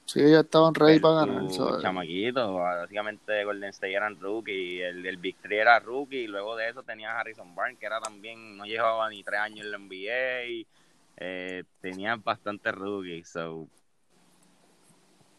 Sí, 0.06 0.20
ya 0.20 0.40
estaban 0.40 0.74
ready 0.74 1.00
para 1.00 1.26
ganar. 1.26 1.80
Chamaquitos, 1.80 2.54
básicamente 2.54 3.44
Golden 3.44 3.70
State 3.70 3.94
eran 3.94 4.20
rookie, 4.20 4.82
el, 4.82 5.04
el 5.06 5.16
Big 5.16 5.36
Three 5.38 5.58
era 5.58 5.78
rookie, 5.80 6.24
y 6.24 6.26
luego 6.26 6.56
de 6.56 6.68
eso 6.68 6.82
tenía 6.82 7.18
Harrison 7.18 7.54
Barnes, 7.54 7.78
que 7.78 7.86
era 7.86 8.00
también, 8.00 8.56
no 8.56 8.64
llevaba 8.64 9.08
ni 9.08 9.22
tres 9.22 9.40
años 9.40 9.64
en 9.64 9.70
la 9.70 9.78
NBA, 9.78 10.66
eh, 11.16 11.64
tenían 11.80 12.22
bastantes 12.22 12.74
rookies, 12.74 13.28
so. 13.28 13.66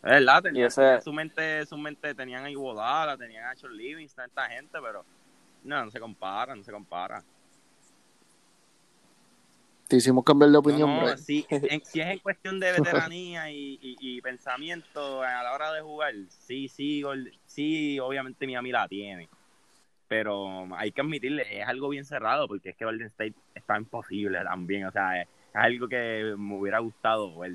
Es 0.03 0.11
verdad, 0.11 0.43
tenían, 0.43 0.71
su 1.01 1.13
mente, 1.13 1.65
su 1.65 1.77
mente 1.77 2.13
tenían 2.13 2.45
a 2.45 2.49
Iguodala, 2.49 3.17
tenían 3.17 3.45
a 3.45 3.55
Charles 3.55 3.77
Livingston, 3.77 4.25
esta 4.25 4.47
gente, 4.47 4.79
pero 4.81 5.05
no, 5.63 5.85
no 5.85 5.91
se 5.91 5.99
compara, 5.99 6.55
no 6.55 6.63
se 6.63 6.71
compara. 6.71 7.23
Te 9.87 9.97
hicimos 9.97 10.23
cambiar 10.23 10.51
de 10.51 10.57
opinión, 10.57 10.89
si, 11.17 11.45
es 11.49 11.95
en 11.95 12.19
cuestión 12.19 12.59
de 12.59 12.71
veteranía 12.71 13.51
y, 13.51 14.19
pensamiento 14.21 15.21
a 15.21 15.43
la 15.43 15.53
hora 15.53 15.71
de 15.71 15.81
jugar, 15.81 16.13
sí, 16.29 16.67
sí, 16.67 17.03
sí, 17.45 17.99
obviamente 17.99 18.47
Miami 18.47 18.71
la 18.71 18.87
tiene. 18.87 19.29
Pero 20.07 20.67
hay 20.75 20.91
que 20.91 21.01
admitirle, 21.01 21.61
es 21.61 21.67
algo 21.67 21.89
bien 21.89 22.05
cerrado 22.05 22.47
porque 22.47 22.69
es 22.69 22.75
que 22.75 22.85
Golden 22.85 23.07
State 23.07 23.33
está 23.53 23.77
imposible 23.77 24.39
también. 24.43 24.85
O 24.85 24.91
sea, 24.91 25.21
es, 25.21 25.27
algo 25.53 25.87
que 25.87 26.35
me 26.37 26.59
hubiera 26.59 26.79
gustado 26.79 27.39
ver. 27.39 27.53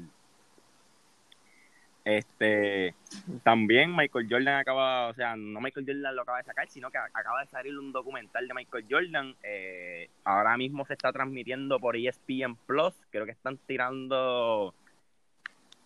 Este, 2.05 2.95
también 3.43 3.95
Michael 3.95 4.27
Jordan 4.31 4.57
acaba, 4.57 5.09
o 5.09 5.15
sea, 5.15 5.37
no 5.37 5.61
Michael 5.61 5.87
Jordan 5.87 6.17
lo 6.17 6.23
acaba 6.23 6.39
de 6.39 6.45
sacar, 6.45 6.69
sino 6.69 6.91
que 6.91 6.99
acaba 6.99 7.43
de 7.43 7.47
salir 7.49 7.79
un 7.79 7.93
documental 7.93 8.49
de 8.49 8.55
Michael 8.55 8.87
Jordan. 8.91 9.37
Eh, 9.43 10.09
ahora 10.25 10.57
mismo 10.57 10.87
se 10.87 10.95
está 10.95 11.13
transmitiendo 11.13 11.79
por 11.79 11.97
ESPN 11.97 12.57
Plus. 12.67 12.95
Creo 13.11 13.27
que 13.27 13.33
están 13.33 13.59
tirando 13.59 14.75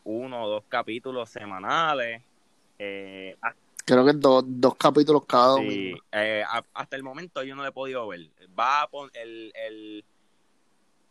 uno 0.05 0.45
o 0.45 0.49
dos 0.49 0.65
capítulos 0.69 1.31
semanales. 1.31 2.23
Eh, 2.79 3.37
Creo 3.85 4.07
que 4.07 4.13
dos, 4.15 4.45
dos 4.47 4.77
capítulos 4.77 5.27
cada 5.27 5.57
sí, 5.59 5.95
eh, 6.11 6.43
hasta 6.73 6.97
el 6.97 7.03
momento 7.03 7.43
yo 7.43 7.55
no 7.55 7.63
lo 7.63 7.69
he 7.69 7.73
podido 7.73 8.09
ver. 8.09 8.31
Va 8.59 8.83
a 8.83 8.89
el, 9.15 9.53
el 9.55 10.05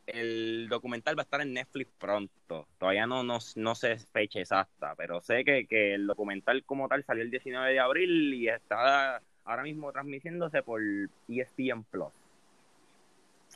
el 0.07 0.67
documental 0.69 1.17
va 1.17 1.21
a 1.21 1.23
estar 1.23 1.41
en 1.41 1.53
Netflix 1.53 1.91
pronto. 1.97 2.67
Todavía 2.77 3.07
no, 3.07 3.23
no, 3.23 3.37
no 3.55 3.75
sé 3.75 3.97
fecha 3.97 4.39
exacta, 4.39 4.95
pero 4.95 5.21
sé 5.21 5.43
que, 5.45 5.65
que, 5.65 5.95
el 5.95 6.07
documental 6.07 6.63
como 6.63 6.87
tal 6.87 7.03
salió 7.03 7.23
el 7.23 7.31
19 7.31 7.73
de 7.73 7.79
abril 7.79 8.33
y 8.33 8.47
está 8.47 9.21
ahora 9.45 9.63
mismo 9.63 9.91
transmitiéndose 9.91 10.63
por 10.63 10.81
ESPN 11.27 11.83
Plus. 11.89 12.11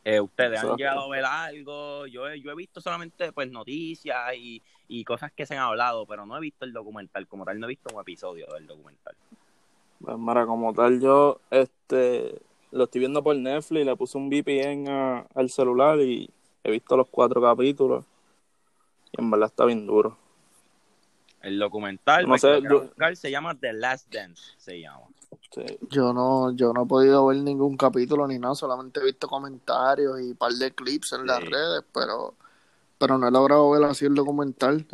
Eh, 0.04 0.20
¿Ustedes 0.20 0.64
han 0.64 0.76
llegado 0.76 1.02
a 1.02 1.10
ver 1.10 1.26
algo? 1.26 2.06
Yo 2.08 2.30
he, 2.30 2.40
yo 2.40 2.52
he 2.52 2.56
visto 2.56 2.80
solamente 2.80 3.32
pues 3.32 3.50
noticias 3.52 4.36
y, 4.36 4.62
y 4.88 5.04
cosas 5.04 5.32
que 5.34 5.46
se 5.46 5.56
han 5.56 5.64
hablado, 5.64 6.06
pero 6.06 6.26
no 6.26 6.38
he 6.38 6.40
visto 6.40 6.66
el 6.66 6.72
documental 6.72 7.28
como 7.28 7.44
tal, 7.44 7.60
no 7.60 7.66
he 7.66 7.70
visto 7.70 7.94
un 7.94 8.02
episodio 8.02 8.48
del 8.54 8.68
documental. 8.68 9.16
Pues 10.00 10.18
Mara, 10.18 10.46
como 10.46 10.74
tal, 10.74 11.02
yo 11.02 11.42
este 11.50 12.40
lo 12.72 12.84
estoy 12.84 13.00
viendo 13.00 13.24
por 13.24 13.36
Netflix, 13.36 13.86
le 13.86 13.96
puse 13.96 14.18
un 14.18 14.30
VPN 14.30 15.26
al 15.34 15.50
celular 15.50 16.00
y 16.00 16.30
He 16.68 16.72
visto 16.72 16.98
los 16.98 17.08
cuatro 17.08 17.42
capítulos 17.42 18.04
y 19.14 19.22
en 19.22 19.32
verdad 19.32 19.48
está 19.48 19.64
bien 19.64 19.88
duro. 19.88 20.18
El 21.42 21.60
documental, 21.60 22.28
no 22.28 22.38
sé, 22.38 22.60
se 23.16 23.32
llama 23.32 23.58
The 23.58 23.72
Last 23.72 24.14
Dance, 24.14 24.52
se 24.58 24.82
llama. 24.82 25.06
Yo 25.90 26.12
no, 26.12 26.52
yo 26.52 26.74
no 26.74 26.84
he 26.84 26.86
podido 26.86 27.26
ver 27.28 27.38
ningún 27.38 27.78
capítulo 27.78 28.28
ni 28.28 28.38
nada, 28.38 28.54
solamente 28.54 29.00
he 29.00 29.04
visto 29.06 29.30
comentarios 29.30 30.20
y 30.20 30.32
un 30.32 30.36
par 30.36 30.52
de 30.52 30.74
clips 30.74 31.14
en 31.14 31.26
las 31.26 31.42
redes, 31.42 31.86
pero 31.94 32.36
pero 32.98 33.18
no 33.18 33.30
he 33.30 33.32
logrado 33.32 33.70
ver 33.70 33.84
así 33.86 34.06
el 34.06 34.16
documental. 34.16 34.86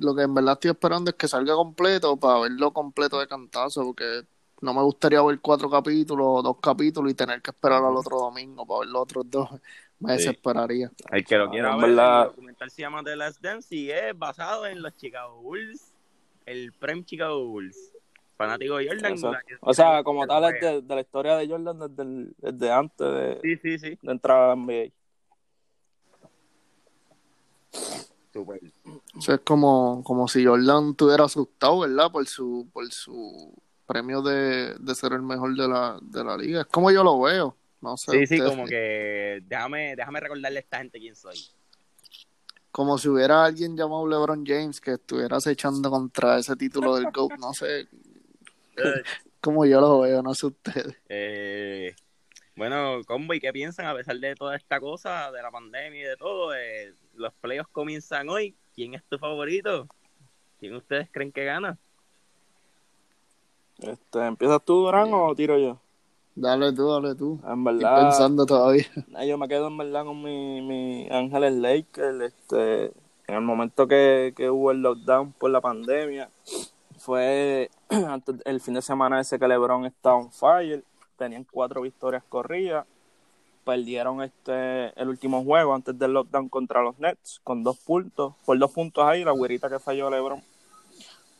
lo 0.00 0.14
que 0.14 0.22
en 0.22 0.34
verdad 0.34 0.54
estoy 0.54 0.70
esperando 0.70 1.10
es 1.10 1.16
que 1.16 1.28
salga 1.28 1.54
completo 1.54 2.16
para 2.16 2.40
verlo 2.40 2.72
completo 2.72 3.20
de 3.20 3.28
cantazo, 3.28 3.84
porque 3.84 4.24
no 4.62 4.72
me 4.72 4.80
gustaría 4.80 5.20
ver 5.22 5.38
cuatro 5.40 5.68
capítulos 5.68 6.26
o 6.26 6.42
dos 6.42 6.56
capítulos 6.62 7.12
y 7.12 7.14
tener 7.14 7.42
que 7.42 7.50
esperar 7.50 7.84
al 7.84 7.94
otro 7.94 8.18
domingo 8.20 8.64
para 8.64 8.80
ver 8.80 8.88
los 8.88 9.02
otros 9.02 9.30
dos 9.30 9.50
me 10.00 10.14
desesperaría. 10.14 10.90
El 11.10 11.24
que 11.24 11.36
lo 11.36 11.50
quiera 11.50 11.76
ver, 11.76 11.90
el 11.90 11.96
documental 11.96 12.70
se 12.70 12.82
llama 12.82 13.02
The 13.04 13.16
Last 13.16 13.40
Dance 13.40 13.74
y 13.74 13.90
es 13.90 14.18
basado 14.18 14.66
en 14.66 14.82
los 14.82 14.96
Chicago 14.96 15.40
Bulls, 15.40 15.92
el 16.46 16.72
Prem 16.72 17.04
Chicago 17.04 17.46
Bulls. 17.46 17.92
Fanático 18.36 18.78
de 18.78 18.88
Jordan. 18.88 19.14
O 19.60 19.74
sea, 19.74 20.02
como 20.02 20.26
tal, 20.26 20.54
es 20.54 20.60
de, 20.88 20.94
la 20.94 21.02
historia 21.02 21.36
de 21.36 21.46
Jordan 21.46 21.78
desde, 21.78 22.32
desde 22.38 22.72
antes 22.72 23.06
de, 23.06 23.38
sí, 23.42 23.56
sí, 23.56 23.78
sí. 23.78 23.98
de 24.00 24.12
entrar 24.12 24.50
a 24.50 24.56
NBA. 24.56 24.90
Super. 28.32 28.60
Eso 29.18 29.34
es 29.34 29.40
como, 29.40 30.02
como 30.04 30.26
si 30.26 30.46
Jordan 30.46 30.92
estuviera 30.92 31.24
asustado, 31.24 31.80
¿verdad? 31.80 32.10
Por 32.10 32.26
su, 32.26 32.66
por 32.72 32.90
su 32.90 33.52
premio 33.86 34.22
de, 34.22 34.74
de 34.78 34.94
ser 34.94 35.12
el 35.12 35.22
mejor 35.22 35.54
de 35.54 35.68
la, 35.68 35.98
de 36.00 36.24
la 36.24 36.38
liga. 36.38 36.60
Es 36.62 36.66
como 36.68 36.90
yo 36.90 37.04
lo 37.04 37.20
veo. 37.20 37.56
No 37.80 37.96
sé. 37.96 38.12
Sí, 38.12 38.26
sí, 38.26 38.38
como 38.38 38.66
que 38.66 39.42
déjame, 39.46 39.96
déjame 39.96 40.20
recordarle 40.20 40.58
a 40.58 40.60
esta 40.60 40.78
gente 40.78 40.98
quién 40.98 41.16
soy. 41.16 41.36
Como 42.70 42.98
si 42.98 43.08
hubiera 43.08 43.44
alguien 43.44 43.76
llamado 43.76 44.06
LeBron 44.06 44.44
James 44.46 44.80
que 44.80 44.92
estuviera 44.92 45.38
acechando 45.38 45.90
contra 45.90 46.38
ese 46.38 46.54
título 46.56 46.96
del 46.96 47.10
GOAT, 47.10 47.32
no 47.38 47.52
sé. 47.52 47.88
como 49.40 49.64
yo 49.66 49.80
lo 49.80 50.00
veo, 50.00 50.22
no 50.22 50.34
sé 50.34 50.46
ustedes. 50.46 50.96
Eh, 51.08 51.94
bueno, 52.54 53.00
Combo, 53.06 53.34
¿y 53.34 53.40
qué 53.40 53.52
piensan 53.52 53.86
a 53.86 53.94
pesar 53.94 54.18
de 54.18 54.34
toda 54.34 54.56
esta 54.56 54.78
cosa, 54.78 55.32
de 55.32 55.42
la 55.42 55.50
pandemia 55.50 56.00
y 56.00 56.04
de 56.04 56.16
todo? 56.16 56.54
Eh, 56.54 56.94
los 57.14 57.32
playoffs 57.34 57.70
comienzan 57.72 58.28
hoy. 58.28 58.54
¿Quién 58.74 58.94
es 58.94 59.02
tu 59.04 59.18
favorito? 59.18 59.88
¿Quién 60.58 60.74
ustedes 60.74 61.08
creen 61.10 61.32
que 61.32 61.44
gana? 61.44 61.78
Este, 63.78 64.26
¿Empiezas 64.26 64.62
tú, 64.64 64.82
Durán, 64.82 65.08
o 65.12 65.34
tiro 65.34 65.58
yo? 65.58 65.80
Dale 66.40 66.72
tú, 66.72 66.90
dale 66.90 67.14
tú. 67.14 67.38
En 67.46 67.62
verdad. 67.64 67.92
Estoy 67.92 68.04
pensando 68.04 68.46
todavía. 68.46 68.86
Yo 69.26 69.36
me 69.36 69.46
quedo 69.46 69.66
en 69.66 69.76
verdad 69.76 70.06
con 70.06 70.22
mi, 70.22 70.62
mi 70.62 71.06
Ángeles 71.10 71.52
Lakers. 71.52 72.20
Este, 72.22 72.84
en 73.26 73.34
el 73.34 73.42
momento 73.42 73.86
que, 73.86 74.32
que 74.34 74.48
hubo 74.48 74.70
el 74.70 74.80
lockdown 74.80 75.32
por 75.32 75.50
la 75.50 75.60
pandemia, 75.60 76.30
fue 76.96 77.70
antes, 78.08 78.36
el 78.46 78.60
fin 78.62 78.72
de 78.72 78.80
semana 78.80 79.20
ese 79.20 79.38
que 79.38 79.46
LeBron 79.46 79.84
estaba 79.84 80.16
on 80.16 80.32
fire. 80.32 80.82
Tenían 81.18 81.44
cuatro 81.44 81.82
victorias 81.82 82.22
corridas. 82.26 82.86
Perdieron 83.66 84.22
este 84.22 84.98
el 84.98 85.10
último 85.10 85.44
juego 85.44 85.74
antes 85.74 85.98
del 85.98 86.14
lockdown 86.14 86.48
contra 86.48 86.82
los 86.82 86.98
Nets 86.98 87.42
con 87.44 87.62
dos 87.62 87.76
puntos. 87.80 88.32
Por 88.46 88.58
dos 88.58 88.70
puntos 88.70 89.04
ahí, 89.04 89.24
la 89.24 89.32
güerita 89.32 89.68
que 89.68 89.78
falló 89.78 90.08
LeBron. 90.08 90.42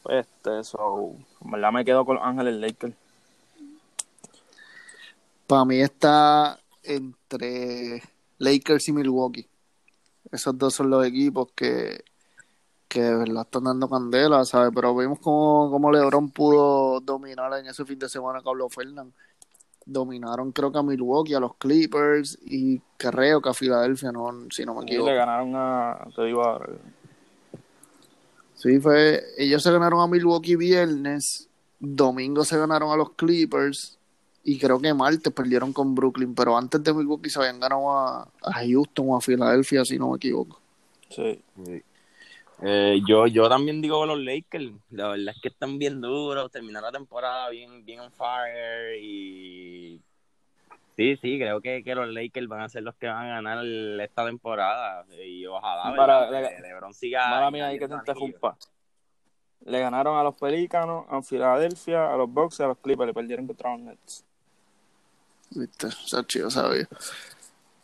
Pues 0.02 0.26
este, 0.26 0.60
eso, 0.60 1.14
en 1.42 1.50
verdad 1.52 1.72
me 1.72 1.86
quedo 1.86 2.04
con 2.04 2.16
los 2.16 2.24
Ángeles 2.24 2.56
Lakers. 2.56 2.94
Para 5.50 5.64
mí 5.64 5.80
está 5.80 6.60
entre 6.84 8.00
Lakers 8.38 8.86
y 8.86 8.92
Milwaukee. 8.92 9.48
Esos 10.30 10.56
dos 10.56 10.72
son 10.74 10.90
los 10.90 11.04
equipos 11.04 11.48
que, 11.56 12.04
que 12.86 13.02
de 13.02 13.16
verdad 13.16 13.42
están 13.46 13.64
dando 13.64 13.90
candela, 13.90 14.44
¿sabes? 14.44 14.70
Pero 14.72 14.94
vimos 14.94 15.18
cómo, 15.18 15.90
LeBron 15.90 16.30
pudo 16.30 17.00
dominar 17.00 17.52
en 17.58 17.66
ese 17.66 17.84
fin 17.84 17.98
de 17.98 18.08
semana 18.08 18.38
a 18.38 18.42
Carlos 18.44 18.72
Fernández. 18.72 19.12
Dominaron 19.84 20.52
creo 20.52 20.70
que 20.70 20.78
a 20.78 20.84
Milwaukee, 20.84 21.34
a 21.34 21.40
los 21.40 21.56
Clippers 21.56 22.38
y 22.42 22.78
creo 22.96 23.42
que 23.42 23.48
a 23.48 23.52
Filadelfia, 23.52 24.12
no, 24.12 24.30
si 24.52 24.64
no 24.64 24.76
me 24.76 24.82
equivoco. 24.82 25.10
le 25.10 25.16
ganaron 25.16 25.52
a, 25.56 26.06
te 26.14 26.26
digo 26.26 26.44
ahora. 26.44 26.68
Sí, 28.54 28.78
fue, 28.78 29.24
ellos 29.36 29.64
se 29.64 29.72
ganaron 29.72 30.00
a 30.00 30.06
Milwaukee 30.06 30.54
viernes, 30.54 31.48
domingo 31.80 32.44
se 32.44 32.56
ganaron 32.56 32.92
a 32.92 32.96
los 32.96 33.10
Clippers 33.14 33.96
y 34.42 34.58
creo 34.58 34.80
que 34.80 34.94
martes 34.94 35.32
perdieron 35.32 35.72
con 35.72 35.94
Brooklyn, 35.94 36.34
pero 36.34 36.56
antes 36.56 36.82
de 36.82 36.94
Milwaukee 36.94 37.28
se 37.28 37.38
habían 37.38 37.60
ganado 37.60 37.90
a, 37.90 38.28
Houston 38.42 39.06
o 39.10 39.16
a 39.16 39.20
Filadelfia, 39.20 39.84
si 39.84 39.98
no 39.98 40.10
me 40.10 40.16
equivoco. 40.16 40.60
Sí. 41.10 41.42
Eh, 42.62 43.00
yo, 43.06 43.26
yo 43.26 43.48
también 43.48 43.80
digo 43.80 44.04
los 44.06 44.18
Lakers, 44.18 44.72
la 44.90 45.08
verdad 45.08 45.34
es 45.34 45.42
que 45.42 45.48
están 45.48 45.78
bien 45.78 46.00
duros, 46.00 46.50
terminar 46.50 46.82
la 46.82 46.92
temporada 46.92 47.48
bien, 47.50 47.84
bien 47.84 48.00
on 48.00 48.12
fire 48.12 48.98
y 49.00 50.00
sí, 50.96 51.16
sí, 51.16 51.38
creo 51.38 51.60
que, 51.60 51.82
que 51.82 51.94
los 51.94 52.08
Lakers 52.08 52.48
van 52.48 52.60
a 52.60 52.68
ser 52.68 52.82
los 52.82 52.94
que 52.96 53.06
van 53.06 53.26
a 53.26 53.40
ganar 53.40 53.64
esta 53.64 54.26
temporada 54.26 55.06
y 55.24 55.46
ojalá 55.46 55.94
para, 55.96 56.30
le, 56.30 56.60
LeBron 56.60 56.92
siga. 56.92 57.46
ahí 57.46 57.78
que 57.78 57.88
te 57.88 57.94
interrumpa. 57.94 58.56
Le 59.64 59.78
ganaron 59.78 60.16
a 60.16 60.22
los 60.22 60.36
Pelícanos, 60.36 61.04
a 61.10 61.20
Filadelfia, 61.22 62.12
a 62.12 62.16
los 62.16 62.32
Bucks 62.32 62.60
y 62.60 62.62
a 62.62 62.68
los 62.68 62.78
Clippers, 62.78 63.10
y 63.10 63.14
perdieron 63.14 63.46
contra 63.46 63.72
los 63.72 63.80
Nets. 63.80 64.24
Viste, 65.50 65.88
está 65.88 66.26
chido, 66.26 66.50
sabía. 66.50 66.88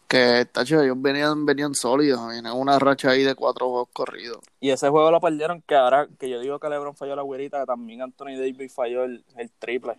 Que 0.09 0.41
está 0.41 0.65
chido, 0.65 0.83
ellos 0.83 1.01
venían, 1.01 1.45
venían 1.45 1.75
sólidos, 1.75 2.31
vienen 2.31 2.53
una 2.53 2.79
racha 2.79 3.11
ahí 3.11 3.25
de 3.25 3.35
cuatro 3.35 3.69
juegos 3.69 3.89
corridos. 3.93 4.39
Y 4.61 4.71
ese 4.71 4.89
juego 4.89 5.11
lo 5.11 5.21
perdieron, 5.21 5.63
que 5.63 5.75
ahora 5.75 6.09
que 6.19 6.31
yo 6.31 6.41
digo 6.41 6.61
que 6.61 6.69
LeBron 6.69 6.95
falló 6.95 7.17
la 7.17 7.23
güerita, 7.23 7.61
que 7.61 7.67
también 7.67 8.03
Anthony 8.03 8.37
Davis 8.39 8.73
falló 8.73 9.05
el, 9.05 9.25
el 9.37 9.51
triple. 9.51 9.95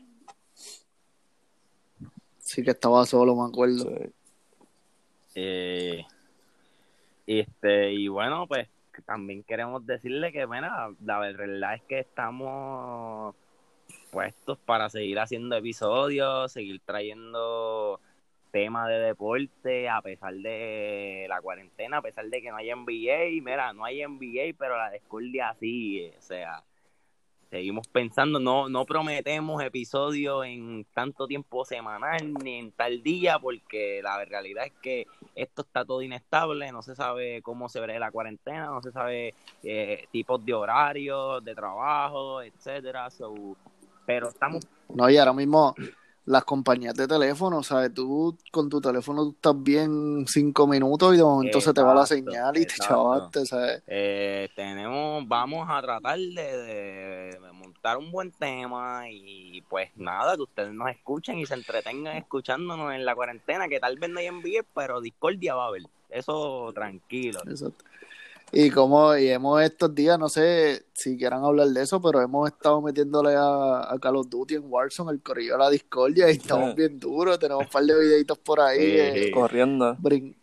Sí, 2.40 2.64
que 2.64 2.72
estaba 2.72 3.06
solo, 3.06 3.36
me 3.36 3.50
acuerdo. 3.50 3.92
Eh, 5.36 6.06
este, 7.28 7.94
y 7.94 8.08
bueno, 8.08 8.48
pues 8.48 8.70
también 9.06 9.44
queremos 9.44 9.86
decirle 9.86 10.32
que, 10.32 10.46
bueno, 10.46 10.68
la 11.04 11.20
verdad 11.20 11.76
es 11.76 11.82
que 11.84 12.00
estamos 12.00 13.36
puestos 14.12 14.58
para 14.60 14.90
seguir 14.90 15.20
haciendo 15.20 15.56
episodios, 15.56 16.52
seguir 16.52 16.82
trayendo 16.86 18.00
temas 18.52 18.88
de 18.88 19.00
deporte 19.00 19.90
a 19.90 20.02
pesar 20.02 20.34
de 20.34 21.26
la 21.30 21.42
cuarentena, 21.42 21.98
a 21.98 22.02
pesar 22.02 22.26
de 22.26 22.42
que 22.42 22.50
no 22.50 22.58
hay 22.58 22.72
NBA. 22.74 23.44
Mira, 23.44 23.74
no 23.74 23.86
hay 23.86 24.06
NBA, 24.06 24.56
pero 24.58 24.78
la 24.78 24.90
discordia 24.92 25.54
sigue. 25.60 26.16
O 26.18 26.22
sea, 26.22 26.64
seguimos 27.50 27.88
pensando, 27.88 28.40
no, 28.40 28.68
no 28.70 28.86
prometemos 28.86 29.64
episodios 29.64 30.46
en 30.46 30.86
tanto 30.94 31.28
tiempo 31.28 31.66
semanal 31.66 32.34
ni 32.44 32.56
en 32.56 32.72
tal 32.72 33.02
día, 33.04 33.40
porque 33.40 34.02
la 34.04 34.24
realidad 34.26 34.66
es 34.66 34.74
que 34.82 35.08
esto 35.36 35.62
está 35.62 35.86
todo 35.86 36.02
inestable, 36.02 36.72
no 36.72 36.82
se 36.82 36.96
sabe 36.96 37.42
cómo 37.42 37.70
se 37.70 37.80
verá 37.80 38.00
la 38.00 38.12
cuarentena, 38.12 38.66
no 38.68 38.82
se 38.82 38.92
sabe 38.92 39.34
eh, 39.64 40.06
tipos 40.12 40.44
de 40.44 40.54
horarios, 40.54 41.44
de 41.44 41.56
trabajo, 41.56 42.42
etcétera. 42.42 43.10
Pero 44.08 44.30
estamos. 44.30 44.66
No, 44.88 45.10
y 45.10 45.18
ahora 45.18 45.34
mismo, 45.34 45.76
las 46.26 46.46
compañías 46.46 46.96
de 46.96 47.08
teléfono, 47.08 47.62
¿sabes? 47.62 47.94
Tú 47.94 48.38
con 48.52 48.70
tu 48.70 48.80
teléfono 48.80 49.26
tú 49.26 49.32
estás 49.32 49.62
bien 49.62 50.26
cinco 50.28 50.66
minutos 50.66 51.14
y 51.14 51.18
de 51.18 51.24
momento 51.24 51.60
se 51.60 51.74
te 51.74 51.82
va 51.82 51.94
la 51.94 52.04
Exacto, 52.04 52.32
señal 52.32 52.58
y 52.58 52.66
te 52.66 52.74
exacto. 52.74 52.94
chavaste, 52.94 53.46
¿sabes? 53.46 53.84
Eh, 53.86 54.50
tenemos, 54.56 55.28
vamos 55.28 55.68
a 55.70 55.82
tratar 55.82 56.18
de, 56.18 57.38
montar 57.54 57.98
un 57.98 58.12
buen 58.12 58.32
tema 58.32 59.10
y 59.10 59.62
pues 59.70 59.90
nada, 59.98 60.38
que 60.38 60.44
ustedes 60.44 60.74
nos 60.74 60.90
escuchen 60.90 61.38
y 61.38 61.46
se 61.46 61.54
entretengan 61.54 62.16
escuchándonos 62.16 62.94
en 62.94 63.04
la 63.04 63.14
cuarentena, 63.14 63.68
que 63.68 63.82
tal 63.82 64.00
vez 64.00 64.10
no 64.10 64.20
hay 64.20 64.28
envíe, 64.28 64.62
pero 64.74 65.02
discordia 65.02 65.54
va 65.54 65.66
a 65.66 65.68
haber. 65.68 65.84
Eso 66.10 66.72
tranquilo. 66.74 67.42
Exacto. 67.46 67.84
Y 68.52 68.72
como 68.72 69.16
y 69.18 69.28
hemos 69.30 69.62
estos 69.62 69.94
días, 69.94 70.18
no 70.18 70.30
sé 70.30 70.86
si 70.94 71.18
quieran 71.18 71.44
hablar 71.44 71.68
de 71.68 71.82
eso, 71.84 72.02
pero 72.02 72.22
hemos 72.22 72.50
estado 72.50 72.82
metiéndole 72.82 73.36
a, 73.36 73.92
a 73.92 74.00
Call 74.00 74.16
of 74.16 74.30
Duty 74.30 74.56
en 74.56 74.64
Warzone, 74.66 75.12
el 75.12 75.22
corrillo 75.22 75.54
de 75.54 75.60
la 75.60 75.70
discordia, 75.70 76.28
y 76.30 76.32
estamos 76.34 76.70
Sí. 76.72 76.76
bien 76.78 76.98
duros, 77.00 77.38
tenemos 77.40 77.66
un 77.66 77.70
par 77.70 77.84
de 77.84 78.00
videitos 78.00 78.38
por 78.38 78.62
ahí, 78.62 78.80
Sí, 78.80 78.96
eh. 79.28 79.32
Corriendo. 79.32 79.96
brin- 79.98 80.36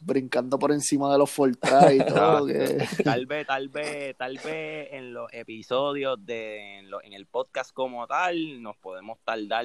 brincando 0.00 0.58
por 0.58 0.70
encima 0.72 1.10
de 1.10 1.16
los 1.18 1.30
Fortnite 1.30 1.96
y 1.96 2.06
todo, 2.06 2.46
que 2.46 2.76
Tal 3.04 3.24
vez, 3.24 3.46
tal 3.46 3.68
vez, 3.70 4.14
tal 4.18 4.38
vez 4.44 4.88
en 4.92 5.14
los 5.14 5.32
episodios 5.32 6.18
de 6.26 6.80
en, 6.80 6.90
lo- 6.90 7.02
en 7.02 7.14
el 7.14 7.24
podcast 7.24 7.72
como 7.72 8.06
tal 8.06 8.62
nos 8.62 8.76
podemos 8.76 9.18
tardar 9.24 9.64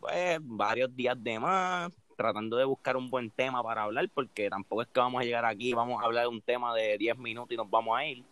pues, 0.00 0.38
varios 0.40 0.94
días 0.96 1.22
de 1.22 1.38
más 1.38 1.92
tratando 2.22 2.56
de 2.56 2.64
buscar 2.64 2.96
un 2.96 3.10
buen 3.10 3.30
tema 3.30 3.62
para 3.62 3.82
hablar 3.82 4.08
porque 4.14 4.48
tampoco 4.48 4.82
es 4.82 4.88
que 4.88 5.00
vamos 5.00 5.20
a 5.20 5.24
llegar 5.24 5.44
aquí 5.44 5.72
vamos 5.74 6.02
a 6.02 6.06
hablar 6.06 6.22
de 6.24 6.28
un 6.28 6.40
tema 6.40 6.74
de 6.74 6.96
10 6.98 7.18
minutos 7.18 7.52
y 7.52 7.56
nos 7.56 7.68
vamos 7.68 7.98
a 7.98 8.06
ir 8.06 8.24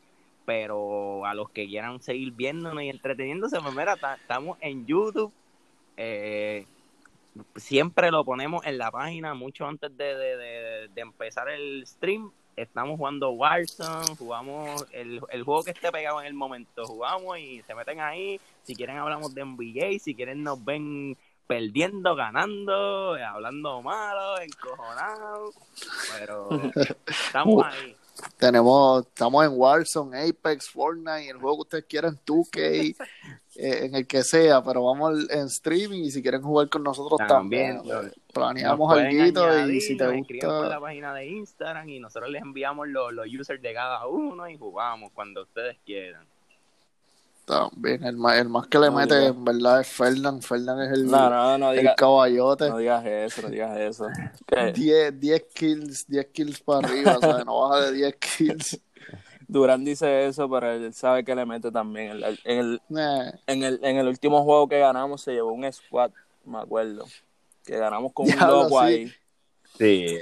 pero 0.47 1.25
a 1.27 1.35
los 1.35 1.51
que 1.51 1.67
quieran 1.67 2.01
seguir 2.01 2.33
viéndonos 2.33 2.83
y 2.83 2.89
entreteniéndose 2.89 3.61
pues 3.61 3.75
mira 3.75 3.97
ta- 3.97 4.15
estamos 4.15 4.57
en 4.61 4.87
YouTube 4.87 5.33
eh, 5.97 6.67
siempre 7.57 8.11
lo 8.11 8.25
ponemos 8.25 8.65
en 8.67 8.79
la 8.79 8.91
página 8.91 9.35
mucho 9.35 9.67
antes 9.67 9.97
de, 9.97 10.17
de- 10.17 10.37
de- 10.37 10.89
de 10.89 11.01
empezar 11.01 11.49
el 11.49 11.87
stream. 11.87 12.31
Estamos 12.57 12.99
jugando 12.99 13.31
Warzone, 13.31 14.17
jugamos 14.19 14.85
el, 14.93 15.21
el 15.31 15.43
juego 15.45 15.63
que 15.65 15.71
esté 15.71 15.91
pegado 15.93 16.21
en 16.21 16.27
el 16.27 16.35
momento, 16.35 16.85
jugamos 16.85 17.39
y 17.39 17.63
se 17.63 17.75
meten 17.75 18.01
ahí. 18.01 18.39
Si 18.65 18.75
quieren 18.75 18.97
hablamos 18.99 19.35
de 19.35 19.43
NBA, 19.43 19.99
si 19.99 20.15
quieren 20.15 20.43
nos 20.43 20.63
ven 20.63 21.17
perdiendo, 21.51 22.15
ganando, 22.15 23.15
hablando 23.15 23.83
malo, 23.83 24.41
encojonados, 24.41 25.57
pero 26.17 26.49
estamos 27.09 27.65
ahí. 27.67 27.97
tenemos, 28.39 29.05
estamos 29.05 29.45
en 29.45 29.53
Warzone, 29.57 30.29
Apex, 30.29 30.71
Fortnite, 30.71 31.29
el 31.29 31.39
juego 31.39 31.57
que 31.57 31.63
ustedes 31.63 31.85
quieran, 31.87 32.21
2K, 32.25 32.95
eh, 33.57 33.85
en 33.85 33.97
el 33.97 34.07
que 34.07 34.23
sea, 34.23 34.63
pero 34.63 34.85
vamos 34.85 35.29
en 35.29 35.47
streaming 35.47 36.05
y 36.05 36.13
si 36.13 36.23
quieren 36.23 36.41
jugar 36.41 36.69
con 36.69 36.85
nosotros 36.85 37.19
También, 37.27 37.79
también, 37.79 37.97
nos 37.97 38.13
planeamos 38.33 38.93
pueden 38.93 39.37
algo 39.37 39.71
y 39.73 39.81
si 39.81 39.97
te 39.97 40.05
escriben 40.05 40.49
por 40.49 40.61
la 40.61 40.77
gusta, 40.77 40.81
página 40.81 41.13
de 41.15 41.27
Instagram 41.27 41.89
y 41.89 41.99
nosotros 41.99 42.31
les 42.31 42.43
enviamos 42.43 42.87
los, 42.87 43.13
los 43.13 43.27
users 43.27 43.61
de 43.61 43.75
cada 43.75 44.07
uno 44.07 44.49
y 44.49 44.57
jugamos 44.57 45.11
cuando 45.13 45.43
ustedes 45.43 45.79
quieran. 45.85 46.25
También, 47.51 48.05
el 48.05 48.17
más, 48.17 48.39
el 48.39 48.49
más 48.49 48.67
que 48.69 48.79
le 48.79 48.87
No 48.87 48.93
mete 48.97 49.27
en 49.27 49.45
verdad 49.45 49.81
es 49.81 49.89
Fernan, 49.89 50.41
Fernan 50.41 50.81
es 50.83 50.93
el, 50.93 51.07
No, 51.07 51.29
no, 51.29 51.59
no 51.59 51.73
el 51.73 51.95
caballote. 51.97 52.69
no 52.71 52.79
digas 52.79 53.05
eso, 53.05 53.43
no 53.43 53.49
digas 53.49 53.77
eso. 53.79 54.07
Que 54.47 54.73
10, 54.73 55.21
10 55.21 55.43
kills, 55.55 56.07
10 56.09 56.27
kills 56.27 56.61
para 56.61 56.89
arriba, 56.89 57.19
¿sabes? 57.21 57.45
No 57.45 57.61
baja 57.61 57.87
de 57.87 57.93
10 57.93 58.17
kills. 58.17 58.81
Durán 59.49 59.85
dice 59.85 60.27
eso, 60.27 60.49
pero 60.49 60.71
él 60.71 60.95
sabe 60.95 61.25
que 61.25 61.35
le 61.35 61.45
mete 61.45 61.73
también. 61.73 62.13
En 62.13 62.23
el, 62.23 62.41
en 62.45 62.59
el, 62.59 62.83
Nah, 62.89 63.33
en 63.47 63.65
el, 63.65 63.81
en 63.83 63.97
el 63.97 64.07
último 64.07 64.45
juego 64.45 64.69
que 64.69 64.79
ganamos 64.79 65.23
se 65.23 65.33
llevó 65.33 65.53
un 65.53 65.71
squad, 65.73 66.13
me 66.45 66.59
acuerdo. 66.59 67.05
Que 67.65 67.77
ganamos 67.77 68.13
con 68.13 68.27
un 68.27 68.33
Diablo, 68.33 68.63
loco 68.63 68.81
sí. 68.81 68.85
ahí. 68.87 69.13
Sí, 69.77 70.19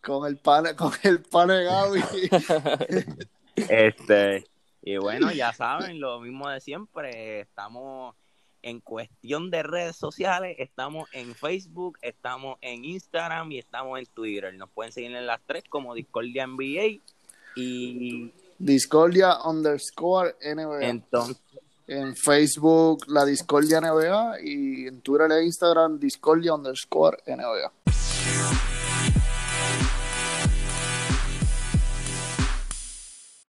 con 0.00 0.26
el 0.26 0.36
pane, 0.36 0.74
con 0.76 0.92
el 1.02 1.20
pane 1.22 1.64
Gaby. 1.64 2.02
Este, 3.68 4.44
y 4.82 4.96
bueno, 4.96 5.30
ya 5.32 5.52
saben, 5.52 6.00
lo 6.00 6.20
mismo 6.20 6.48
de 6.48 6.60
siempre, 6.60 7.40
estamos 7.40 8.14
en 8.62 8.80
cuestión 8.80 9.50
de 9.50 9.62
redes 9.62 9.96
sociales, 9.96 10.56
estamos 10.58 11.08
en 11.12 11.34
Facebook, 11.34 11.98
estamos 12.02 12.58
en 12.60 12.84
Instagram 12.84 13.52
y 13.52 13.58
estamos 13.58 13.98
en 13.98 14.06
Twitter. 14.06 14.54
Nos 14.54 14.70
pueden 14.70 14.92
seguir 14.92 15.14
en 15.14 15.26
las 15.26 15.40
tres 15.46 15.64
como 15.68 15.94
Discordia 15.94 16.46
NBA 16.46 17.00
y 17.56 18.32
Discordia 18.58 19.38
underscore 19.44 20.36
NBA. 20.42 20.86
entonces 20.86 21.38
En 21.86 22.14
Facebook, 22.14 23.04
la 23.08 23.24
Discordia 23.24 23.80
NBA. 23.80 24.42
Y 24.42 24.86
en 24.86 25.00
Twitter 25.00 25.32
e 25.32 25.44
Instagram, 25.44 25.98
Discordia 25.98 26.54
underscore 26.54 27.18
NBA. 27.26 28.79